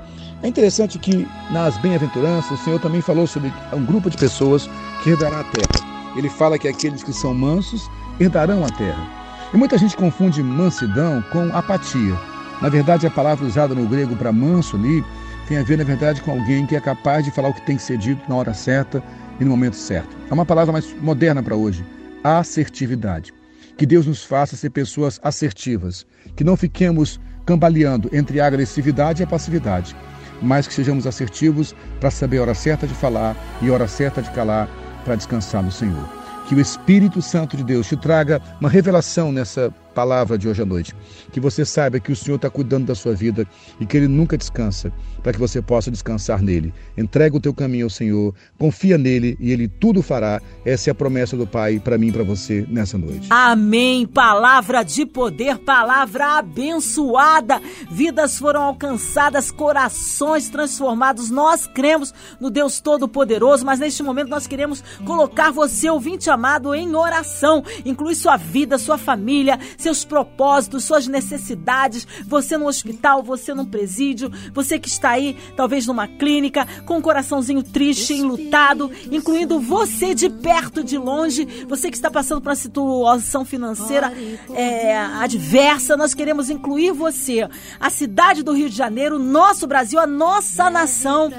É 0.42 0.48
interessante 0.48 0.98
que 0.98 1.28
nas 1.52 1.78
bem-aventuranças 1.80 2.58
o 2.58 2.64
Senhor 2.64 2.80
também 2.80 3.02
falou 3.02 3.28
sobre 3.28 3.52
um 3.74 3.84
grupo 3.84 4.10
de 4.10 4.16
pessoas 4.16 4.70
que 5.04 5.10
herdará 5.10 5.42
a 5.42 5.44
terra. 5.44 5.74
Ele 6.16 6.30
fala 6.30 6.58
que 6.58 6.70
aqueles 6.70 7.04
que 7.04 7.12
são 7.12 7.34
mansos 7.34 7.92
herdarão 8.18 8.66
a 8.66 8.72
terra. 8.72 9.06
E 9.54 9.58
muita 9.58 9.78
gente 9.78 9.98
confunde 9.98 10.42
mansidão 10.42 11.22
com 11.34 11.54
apatia. 11.54 12.18
Na 12.62 12.70
verdade, 12.70 13.06
a 13.06 13.12
palavra 13.12 13.46
usada 13.46 13.76
no 13.76 13.86
grego 13.90 14.16
para 14.16 14.32
manso 14.32 14.78
ali 14.78 15.04
tem 15.50 15.58
a 15.58 15.64
ver, 15.64 15.78
na 15.78 15.84
verdade, 15.84 16.22
com 16.22 16.32
alguém 16.32 16.66
que 16.66 16.78
é 16.78 16.80
capaz 16.80 17.26
de 17.26 17.32
falar 17.32 17.50
o 17.50 17.54
que 17.54 17.66
tem 17.66 17.76
que 17.76 17.84
ser 17.84 17.98
dito 17.98 18.22
na 18.30 18.36
hora 18.38 18.54
certa 18.54 19.04
e 19.38 19.44
no 19.44 19.52
momento 19.52 19.76
certo. 19.76 20.16
É 20.30 20.34
uma 20.34 20.46
palavra 20.46 20.72
mais 20.72 20.96
moderna 21.02 21.44
para 21.44 21.58
hoje: 21.58 21.84
assertividade. 22.24 23.34
Que 23.78 23.86
Deus 23.86 24.06
nos 24.06 24.24
faça 24.24 24.56
ser 24.56 24.70
pessoas 24.70 25.20
assertivas, 25.24 26.06
que 26.36 26.44
não 26.44 26.56
fiquemos 26.56 27.20
cambaleando 27.46 28.10
entre 28.14 28.40
a 28.40 28.46
agressividade 28.46 29.22
e 29.22 29.24
a 29.24 29.28
passividade, 29.28 29.96
mas 30.42 30.68
que 30.68 30.74
sejamos 30.74 31.08
assertivos 31.08 31.76
para 32.00 32.12
saber 32.12 32.38
a 32.38 32.42
hora 32.42 32.54
certa 32.54 32.86
de 32.88 32.94
falar 32.94 33.36
e 33.62 33.70
a 33.70 33.74
hora 33.74 33.88
certa 33.88 34.22
de 34.22 34.30
calar 34.32 34.70
para 35.04 35.16
descansar 35.16 35.64
no 35.64 35.72
Senhor. 35.72 36.08
Que 36.48 36.56
o 36.56 36.60
Espírito 36.60 37.22
Santo 37.22 37.56
de 37.56 37.64
Deus 37.64 37.88
te 37.88 37.96
traga 37.96 38.42
uma 38.60 38.70
revelação 38.70 39.32
nessa 39.32 39.74
palavra 39.94 40.38
de 40.38 40.48
hoje 40.48 40.62
à 40.62 40.66
noite. 40.66 40.96
Que 41.32 41.40
você 41.40 41.64
saiba 41.64 42.00
que 42.00 42.12
o 42.12 42.16
Senhor 42.16 42.36
está 42.38 42.50
cuidando 42.50 42.86
da 42.86 42.96
sua 42.96 43.14
vida 43.14 43.46
e 43.80 43.86
que 43.86 43.98
Ele 43.98 44.08
nunca 44.08 44.38
descansa, 44.38 44.92
para 45.22 45.32
que 45.32 45.40
você 45.40 45.62
possa 45.62 45.92
descansar 45.92 46.42
nele. 46.42 46.74
Entrega 46.98 47.36
o 47.36 47.40
teu 47.40 47.54
caminho 47.54 47.86
ao 47.86 47.90
Senhor, 47.90 48.34
confia 48.58 48.98
nele 48.98 49.38
e 49.40 49.52
Ele 49.52 49.68
tudo 49.68 50.02
fará. 50.02 50.42
Essa 50.66 50.90
é 50.90 50.92
a 50.92 50.96
promessa 50.96 51.38
do 51.38 51.46
Pai 51.46 51.80
para 51.80 51.98
mim 51.98 52.08
e 52.08 52.12
para 52.12 52.24
você 52.24 52.66
nessa 52.70 52.98
noite. 52.98 53.28
Amém. 53.30 54.06
Palavra 54.08 54.84
de 54.84 55.06
poder, 55.06 55.58
palavra 55.60 56.40
abençoada. 56.40 57.62
Vidas 57.90 58.38
foram 58.38 58.64
alcançadas, 58.64 59.52
corações 59.52 60.50
transformados. 60.50 61.30
Nós 61.30 61.68
cremos 61.68 62.14
no 62.40 62.50
Deus 62.50 62.80
Todo-Poderoso, 62.80 63.66
mas 63.66 63.80
neste 63.80 64.02
momento 64.04 64.30
nós 64.30 64.48
queremos 64.48 64.84
colocar 65.06 65.52
você, 65.52 65.90
ouvinte 65.90 66.30
amado, 66.30 66.74
em 66.74 66.96
oração. 66.96 67.64
Inclui 67.86 68.16
sua 68.16 68.38
vida, 68.38 68.78
sua 68.78 68.98
família 68.98 69.60
seus 69.82 70.06
propósitos, 70.06 70.84
suas 70.84 71.08
necessidades. 71.08 72.08
Você 72.28 72.58
no 72.58 72.68
hospital, 72.68 73.24
você 73.24 73.54
num 73.54 73.66
presídio, 73.66 74.32
você 74.54 74.80
que 74.80 74.88
está 74.88 75.12
aí, 75.12 75.36
talvez 75.56 75.88
numa 75.88 76.08
clínica, 76.08 76.68
com 76.86 76.98
um 76.98 77.02
coraçãozinho 77.02 77.64
triste, 77.64 78.14
enlutado, 78.14 78.92
incluindo 79.12 79.60
você 79.60 80.14
de 80.14 80.30
perto, 80.30 80.84
de 80.84 80.98
longe, 80.98 81.66
você 81.68 81.90
que 81.90 81.98
está 81.98 82.10
passando 82.10 82.42
por 82.42 82.50
uma 82.50 82.56
situação 82.56 83.44
financeira 83.44 84.12
é, 84.54 84.98
adversa. 84.98 85.98
Nós 85.98 86.14
queremos 86.14 86.50
incluir 86.50 86.92
você, 86.92 87.48
a 87.80 87.90
cidade 87.90 88.44
do 88.44 88.54
Rio 88.54 88.70
de 88.70 88.76
Janeiro, 88.76 89.18
nosso 89.18 89.68
Brasil, 89.68 90.00
a 90.00 90.08
nossa 90.08 90.70
nação 90.70 91.30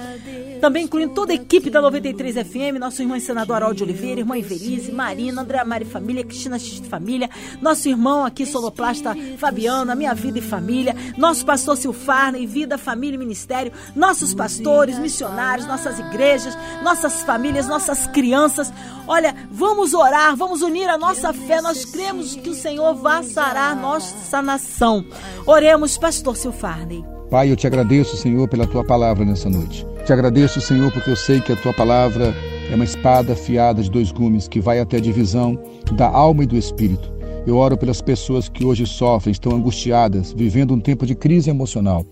também 0.62 0.84
incluindo 0.84 1.12
toda 1.12 1.32
a 1.32 1.34
equipe 1.34 1.68
da 1.68 1.82
93 1.82 2.36
FM, 2.36 2.78
nosso 2.78 3.02
irmão 3.02 3.18
senador 3.18 3.56
Harold 3.56 3.78
de 3.78 3.82
Oliveira, 3.82 4.20
irmã 4.20 4.38
Invelise, 4.38 4.92
Marina, 4.92 5.42
André 5.42 5.64
Mari 5.64 5.84
Família, 5.84 6.22
Cristina 6.22 6.56
X 6.56 6.86
Família, 6.86 7.28
nosso 7.60 7.88
irmão 7.88 8.24
aqui, 8.24 8.46
Soloplasta 8.46 9.12
Fabiano, 9.38 9.90
a 9.90 9.96
Minha 9.96 10.14
Vida 10.14 10.38
e 10.38 10.40
Família, 10.40 10.94
nosso 11.18 11.44
pastor 11.44 11.76
Silfarne, 11.76 12.46
Vida, 12.46 12.78
Família 12.78 13.16
e 13.16 13.18
Ministério, 13.18 13.72
nossos 13.96 14.32
pastores, 14.32 15.00
missionários, 15.00 15.66
nossas 15.66 15.98
igrejas, 15.98 16.56
nossas 16.84 17.24
famílias, 17.24 17.66
nossas 17.66 18.06
crianças. 18.06 18.72
Olha, 19.08 19.34
vamos 19.50 19.94
orar, 19.94 20.36
vamos 20.36 20.62
unir 20.62 20.88
a 20.88 20.96
nossa 20.96 21.32
fé, 21.32 21.60
nós 21.60 21.84
cremos 21.86 22.36
que 22.36 22.50
o 22.50 22.54
Senhor 22.54 22.94
vai 22.94 23.24
sarar 23.24 23.74
nossa 23.74 24.40
nação. 24.40 25.04
Oremos, 25.44 25.98
pastor 25.98 26.36
Silfarne. 26.36 27.21
Pai, 27.32 27.50
eu 27.50 27.56
te 27.56 27.66
agradeço, 27.66 28.14
Senhor, 28.14 28.46
pela 28.46 28.66
tua 28.66 28.84
palavra 28.84 29.24
nessa 29.24 29.48
noite. 29.48 29.86
Te 30.04 30.12
agradeço, 30.12 30.60
Senhor, 30.60 30.92
porque 30.92 31.08
eu 31.08 31.16
sei 31.16 31.40
que 31.40 31.50
a 31.50 31.56
tua 31.56 31.72
palavra 31.72 32.34
é 32.70 32.74
uma 32.74 32.84
espada 32.84 33.32
afiada 33.32 33.82
de 33.82 33.90
dois 33.90 34.12
gumes 34.12 34.46
que 34.46 34.60
vai 34.60 34.78
até 34.78 34.98
a 34.98 35.00
divisão 35.00 35.58
da 35.96 36.06
alma 36.08 36.44
e 36.44 36.46
do 36.46 36.58
espírito. 36.58 37.10
Eu 37.46 37.56
oro 37.56 37.74
pelas 37.74 38.02
pessoas 38.02 38.50
que 38.50 38.66
hoje 38.66 38.86
sofrem, 38.86 39.32
estão 39.32 39.52
angustiadas, 39.52 40.34
vivendo 40.34 40.74
um 40.74 40.78
tempo 40.78 41.06
de 41.06 41.14
crise 41.14 41.48
emocional, 41.48 42.04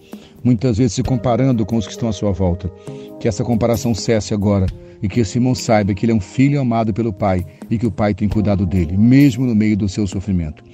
muitas 0.42 0.78
vezes 0.78 0.94
se 0.94 1.02
comparando 1.02 1.66
com 1.66 1.76
os 1.76 1.84
que 1.86 1.92
estão 1.92 2.08
à 2.08 2.14
sua 2.14 2.32
volta. 2.32 2.72
Que 3.20 3.28
essa 3.28 3.44
comparação 3.44 3.94
cesse 3.94 4.32
agora 4.32 4.68
e 5.02 5.08
que 5.08 5.20
esse 5.20 5.36
irmão 5.36 5.54
saiba 5.54 5.92
que 5.92 6.06
ele 6.06 6.12
é 6.12 6.14
um 6.14 6.20
filho 6.20 6.58
amado 6.58 6.94
pelo 6.94 7.12
Pai 7.12 7.44
e 7.70 7.76
que 7.76 7.86
o 7.86 7.90
Pai 7.90 8.14
tem 8.14 8.26
cuidado 8.26 8.64
dele, 8.64 8.96
mesmo 8.96 9.44
no 9.44 9.54
meio 9.54 9.76
do 9.76 9.86
seu 9.86 10.06
sofrimento 10.06 10.64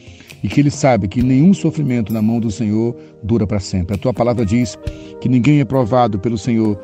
e 0.42 0.48
que 0.48 0.60
ele 0.60 0.70
saiba 0.70 1.06
que 1.08 1.22
nenhum 1.22 1.52
sofrimento 1.54 2.12
na 2.12 2.22
mão 2.22 2.40
do 2.40 2.50
Senhor 2.50 2.96
dura 3.22 3.46
para 3.46 3.60
sempre. 3.60 3.96
A 3.96 3.98
tua 3.98 4.12
palavra 4.12 4.44
diz 4.44 4.76
que 5.20 5.28
ninguém 5.28 5.60
é 5.60 5.64
provado 5.64 6.18
pelo 6.18 6.38
Senhor 6.38 6.78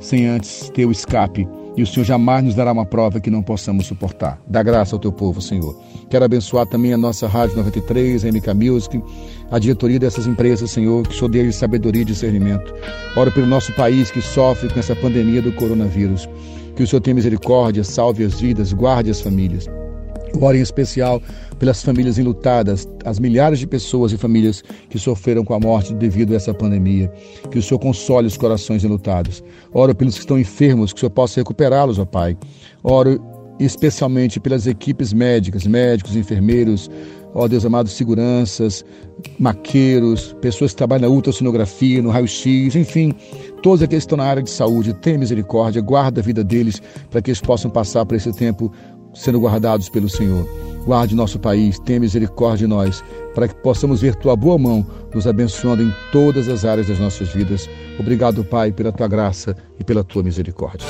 sem 0.00 0.26
antes 0.26 0.70
ter 0.70 0.86
o 0.86 0.92
escape. 0.92 1.46
E 1.76 1.82
o 1.82 1.86
Senhor 1.86 2.04
jamais 2.06 2.42
nos 2.42 2.54
dará 2.54 2.72
uma 2.72 2.86
prova 2.86 3.20
que 3.20 3.30
não 3.30 3.42
possamos 3.42 3.86
suportar. 3.86 4.40
Dá 4.46 4.62
graça 4.62 4.96
ao 4.96 4.98
teu 4.98 5.12
povo, 5.12 5.42
Senhor. 5.42 5.78
Quero 6.08 6.24
abençoar 6.24 6.66
também 6.66 6.94
a 6.94 6.96
nossa 6.96 7.28
Rádio 7.28 7.56
93, 7.56 8.24
a 8.24 8.28
MK 8.28 8.54
Music, 8.54 9.02
a 9.50 9.58
diretoria 9.58 9.98
dessas 9.98 10.26
empresas, 10.26 10.70
Senhor, 10.70 11.06
que 11.06 11.14
só 11.14 11.28
dê 11.28 11.52
sabedoria 11.52 12.00
e 12.00 12.06
discernimento. 12.06 12.74
Oro 13.14 13.30
pelo 13.30 13.46
nosso 13.46 13.72
país 13.74 14.10
que 14.10 14.22
sofre 14.22 14.72
com 14.72 14.80
essa 14.80 14.96
pandemia 14.96 15.42
do 15.42 15.52
coronavírus. 15.52 16.26
Que 16.74 16.82
o 16.82 16.86
Senhor 16.86 17.00
tenha 17.00 17.14
misericórdia, 17.14 17.84
salve 17.84 18.24
as 18.24 18.40
vidas, 18.40 18.72
guarde 18.72 19.10
as 19.10 19.20
famílias. 19.20 19.68
Oro 20.40 20.56
em 20.56 20.60
especial 20.60 21.22
pelas 21.58 21.82
famílias 21.82 22.18
enlutadas, 22.18 22.88
as 23.04 23.18
milhares 23.18 23.58
de 23.58 23.66
pessoas 23.66 24.12
e 24.12 24.18
famílias 24.18 24.62
que 24.88 24.98
sofreram 24.98 25.44
com 25.44 25.54
a 25.54 25.60
morte 25.60 25.94
devido 25.94 26.32
a 26.32 26.36
essa 26.36 26.52
pandemia. 26.52 27.10
Que 27.50 27.58
o 27.58 27.62
Senhor 27.62 27.78
console 27.78 28.26
os 28.26 28.36
corações 28.36 28.84
enlutados. 28.84 29.42
Oro 29.72 29.94
pelos 29.94 30.14
que 30.14 30.20
estão 30.20 30.38
enfermos, 30.38 30.92
que 30.92 30.98
o 30.98 31.00
Senhor 31.00 31.10
possa 31.10 31.40
recuperá-los, 31.40 31.98
ó 31.98 32.04
Pai. 32.04 32.36
Oro 32.82 33.20
especialmente 33.58 34.38
pelas 34.38 34.66
equipes 34.66 35.12
médicas, 35.12 35.66
médicos, 35.66 36.14
enfermeiros, 36.14 36.90
ó 37.34 37.48
Deus 37.48 37.64
amado, 37.64 37.88
seguranças, 37.88 38.84
maqueiros, 39.38 40.36
pessoas 40.40 40.72
que 40.72 40.76
trabalham 40.76 41.08
na 41.08 41.14
ultrassonografia, 41.14 42.02
no 42.02 42.10
raio-x, 42.10 42.74
enfim, 42.76 43.14
todos 43.62 43.82
aqueles 43.82 44.04
que 44.04 44.08
estão 44.08 44.18
na 44.18 44.24
área 44.24 44.42
de 44.42 44.50
saúde, 44.50 44.94
tenha 44.94 45.18
misericórdia, 45.18 45.80
guarda 45.80 46.20
a 46.20 46.24
vida 46.24 46.44
deles 46.44 46.80
para 47.10 47.22
que 47.22 47.30
eles 47.30 47.40
possam 47.40 47.70
passar 47.70 48.04
por 48.04 48.14
esse 48.14 48.32
tempo 48.32 48.70
sendo 49.16 49.40
guardados 49.40 49.88
pelo 49.88 50.08
Senhor. 50.08 50.46
Guarde 50.84 51.16
nosso 51.16 51.38
país, 51.38 51.80
tenha 51.80 51.98
misericórdia 51.98 52.66
de 52.66 52.66
nós, 52.68 53.02
para 53.34 53.48
que 53.48 53.54
possamos 53.56 54.00
ver 54.00 54.14
tua 54.14 54.36
boa 54.36 54.56
mão 54.56 54.86
nos 55.12 55.26
abençoando 55.26 55.82
em 55.82 55.92
todas 56.12 56.48
as 56.48 56.64
áreas 56.64 56.86
das 56.86 57.00
nossas 57.00 57.28
vidas. 57.30 57.68
Obrigado, 57.98 58.44
Pai, 58.44 58.70
pela 58.70 58.92
tua 58.92 59.08
graça 59.08 59.56
e 59.80 59.84
pela 59.84 60.04
tua 60.04 60.22
misericórdia. 60.22 60.86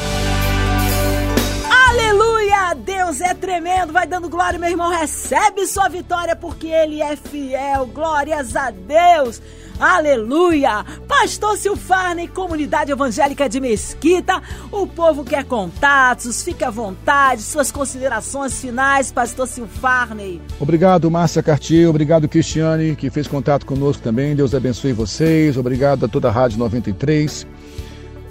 Tremendo, 3.57 3.93
vai 3.93 4.07
dando 4.07 4.29
glória, 4.29 4.59
meu 4.59 4.69
irmão. 4.69 4.91
Recebe 4.91 5.67
sua 5.67 5.89
vitória 5.89 6.37
porque 6.37 6.67
Ele 6.67 7.01
é 7.01 7.17
fiel. 7.17 7.87
Glórias 7.87 8.55
a 8.55 8.71
Deus. 8.71 9.41
Aleluia! 9.79 10.85
Pastor 11.07 11.57
Silfarne, 11.59 12.29
comunidade 12.29 12.91
evangélica 12.91 13.47
de 13.47 13.61
Mesquita, 13.61 14.43
o 14.73 14.87
povo 14.87 15.23
quer 15.23 15.45
contatos, 15.45 16.43
fique 16.43 16.65
à 16.65 16.71
vontade, 16.71 17.43
suas 17.43 17.71
considerações 17.71 18.59
finais, 18.59 19.13
Pastor 19.13 19.47
Silfarne. 19.47 20.41
Obrigado, 20.59 21.11
Márcia 21.11 21.43
Cartier, 21.43 21.91
obrigado, 21.91 22.27
Cristiane, 22.27 22.97
que 22.97 23.11
fez 23.11 23.29
contato 23.29 23.67
conosco 23.67 24.03
também, 24.03 24.35
Deus 24.35 24.55
abençoe 24.55 24.95
vocês, 24.95 25.59
obrigado 25.59 26.07
a 26.07 26.09
toda 26.09 26.29
a 26.29 26.33
Rádio 26.33 26.59
93. 26.59 27.47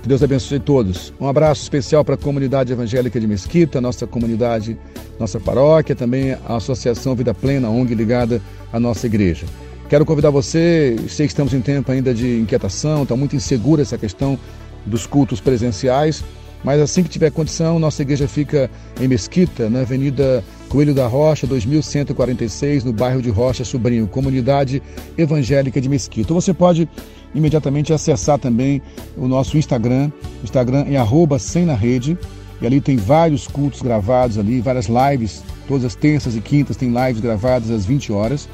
Que 0.05 0.09
Deus 0.09 0.21
abençoe 0.21 0.59
todos. 0.59 1.11
Um 1.19 1.27
abraço 1.27 1.63
especial 1.63 2.05
para 2.05 2.13
a 2.13 2.17
comunidade 2.17 2.71
evangélica 2.71 3.19
de 3.19 3.25
Mesquita, 3.25 3.81
nossa 3.81 4.05
comunidade, 4.05 4.77
nossa 5.19 5.39
paróquia, 5.39 5.95
também 5.95 6.33
a 6.33 6.57
Associação 6.57 7.15
Vida 7.15 7.33
Plena, 7.33 7.71
ONG 7.71 7.95
ligada 7.95 8.39
à 8.71 8.79
nossa 8.79 9.07
igreja. 9.07 9.47
Quero 9.89 10.05
convidar 10.05 10.29
você, 10.29 10.95
sei 11.07 11.25
que 11.25 11.31
estamos 11.31 11.55
em 11.55 11.59
tempo 11.59 11.91
ainda 11.91 12.13
de 12.13 12.37
inquietação, 12.37 13.01
está 13.01 13.15
muito 13.15 13.35
insegura 13.35 13.81
essa 13.81 13.97
questão 13.97 14.37
dos 14.85 15.07
cultos 15.07 15.41
presenciais, 15.41 16.23
mas 16.63 16.79
assim 16.79 17.01
que 17.01 17.09
tiver 17.09 17.31
condição, 17.31 17.79
nossa 17.79 18.03
igreja 18.03 18.27
fica 18.27 18.69
em 19.01 19.07
Mesquita, 19.07 19.71
na 19.71 19.79
Avenida 19.79 20.43
Coelho 20.69 20.93
da 20.93 21.07
Rocha, 21.07 21.47
2146, 21.47 22.83
no 22.83 22.93
bairro 22.93 23.23
de 23.23 23.31
Rocha 23.31 23.65
Sobrinho, 23.65 24.07
comunidade 24.07 24.83
evangélica 25.17 25.81
de 25.81 25.89
Mesquita. 25.89 26.31
Você 26.31 26.53
pode 26.53 26.87
imediatamente 27.35 27.93
acessar 27.93 28.39
também 28.39 28.81
o 29.17 29.27
nosso 29.27 29.57
Instagram, 29.57 30.09
o 30.41 30.43
Instagram 30.43 30.85
é 30.87 30.97
arroba 30.97 31.37
sem 31.37 31.65
na 31.65 31.75
rede, 31.75 32.17
e 32.61 32.65
ali 32.65 32.79
tem 32.79 32.95
vários 32.95 33.47
cultos 33.47 33.81
gravados 33.81 34.37
ali, 34.37 34.61
várias 34.61 34.87
lives, 34.87 35.43
todas 35.67 35.83
as 35.83 35.95
terças 35.95 36.35
e 36.35 36.41
quintas 36.41 36.77
tem 36.77 36.89
lives 36.89 37.21
gravadas 37.21 37.69
às 37.69 37.85
20 37.85 38.13
horas 38.13 38.47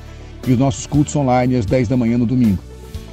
e 0.47 0.51
os 0.51 0.57
nossos 0.57 0.87
cultos 0.87 1.15
online 1.15 1.55
às 1.55 1.65
10 1.65 1.87
da 1.87 1.95
manhã 1.95 2.17
no 2.17 2.25
domingo. 2.25 2.61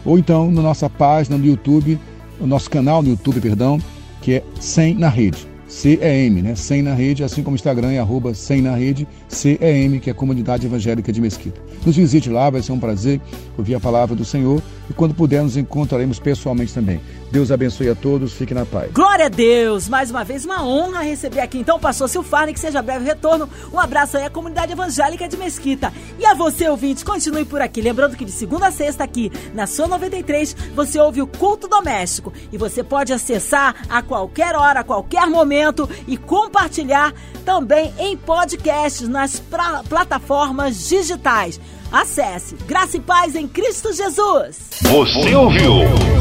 Ou 0.05 0.19
então 0.19 0.51
na 0.51 0.63
nossa 0.63 0.89
página 0.89 1.37
no 1.37 1.45
YouTube, 1.45 1.99
o 2.41 2.47
nosso 2.47 2.71
canal 2.71 3.03
no 3.03 3.11
YouTube, 3.11 3.41
perdão, 3.41 3.79
que 4.23 4.35
é 4.35 4.45
Sem 4.59 4.95
na 4.95 5.09
Rede. 5.09 5.58
CEM, 5.79 6.43
né? 6.43 6.57
Sem 6.57 6.83
na 6.83 6.93
Rede, 6.93 7.23
assim 7.23 7.41
como 7.41 7.55
o 7.55 7.57
Instagram 7.57 7.93
é 7.93 8.01
arroba 8.01 8.35
Sem 8.35 8.61
na 8.61 8.75
Rede, 8.75 9.07
CEM, 9.29 10.01
que 10.01 10.11
é 10.11 10.13
a 10.13 10.15
Comunidade 10.15 10.67
Evangélica 10.67 11.13
de 11.13 11.21
Mesquita. 11.21 11.61
Nos 11.87 11.95
visite 11.95 12.29
lá, 12.29 12.51
vai 12.51 12.61
ser 12.61 12.73
um 12.73 12.81
prazer 12.81 13.21
ouvir 13.57 13.77
a 13.77 13.81
palavra 13.81 14.17
do 14.17 14.25
Senhor 14.25 14.61
e 14.91 14.93
quando 14.93 15.15
puder 15.15 15.41
nos 15.41 15.57
encontraremos 15.57 16.19
pessoalmente 16.19 16.75
também. 16.75 17.01
Deus 17.31 17.53
abençoe 17.53 17.91
a 17.91 17.95
todos, 17.95 18.33
fique 18.33 18.55
na 18.55 18.65
paz. 18.65 18.91
Glória 18.91 19.27
a 19.27 19.29
Deus! 19.29 19.87
Mais 19.87 20.11
uma 20.11 20.25
vez, 20.25 20.45
uma 20.47 20.65
honra 20.65 21.03
receber 21.03 21.41
aqui 21.41 21.59
então 21.59 21.77
o 21.77 21.81
pastor 21.81 22.09
Silfarne, 22.09 22.55
que 22.55 22.59
seja 22.59 22.83
breve 22.83 23.05
retorno. 23.05 23.49
Um 23.73 23.79
abraço 23.79 24.17
aí 24.17 24.25
à 24.25 24.31
comunidade 24.31 24.73
evangélica 24.73 25.29
de 25.29 25.37
Mesquita. 25.37 25.93
E 26.19 26.25
a 26.25 26.35
você, 26.35 26.69
ouvinte, 26.69 27.05
continue 27.05 27.45
por 27.45 27.61
aqui. 27.61 27.83
Lembrando 27.83 28.17
que 28.17 28.25
de 28.25 28.33
segunda 28.33 28.69
a 28.69 28.71
sexta 28.73 29.05
aqui 29.05 29.31
na 29.55 29.67
sua 29.67 29.87
93, 29.87 30.57
você 30.75 30.99
ouve 30.99 31.21
o 31.21 31.27
culto 31.27 31.69
doméstico. 31.69 32.33
E 32.51 32.57
você 32.57 32.83
pode 32.83 33.13
acessar 33.13 33.77
a 33.91 34.03
qualquer 34.03 34.57
hora, 34.57 34.81
a 34.81 34.85
qualquer 34.85 35.27
momento 35.27 35.68
e 36.07 36.17
compartilhar 36.17 37.13
também 37.45 37.93
em 37.99 38.17
podcasts 38.17 39.09
nas 39.09 39.43
plataformas 39.89 40.89
digitais. 40.89 41.61
Acesse 41.91 42.55
Graça 42.67 42.99
e 42.99 43.01
Paz 43.01 43.35
em 43.35 43.49
Cristo 43.49 43.93
Jesus. 43.93 44.59
Você 44.83 45.35
ouviu? 45.35 45.73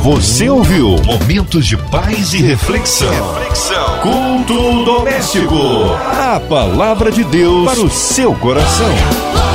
Você 0.02 0.50
ouviu? 0.50 0.96
Momentos 1.04 1.66
de 1.66 1.76
paz 1.76 2.34
e 2.34 2.38
reflexão. 2.38 3.10
reflexão. 3.10 4.00
Culto 4.02 4.86
doméstico. 4.86 5.56
A 6.18 6.40
palavra 6.40 7.12
de 7.12 7.24
Deus 7.26 7.70
para 7.70 7.82
o 7.82 7.90
seu 7.90 8.34
coração. 8.36 9.47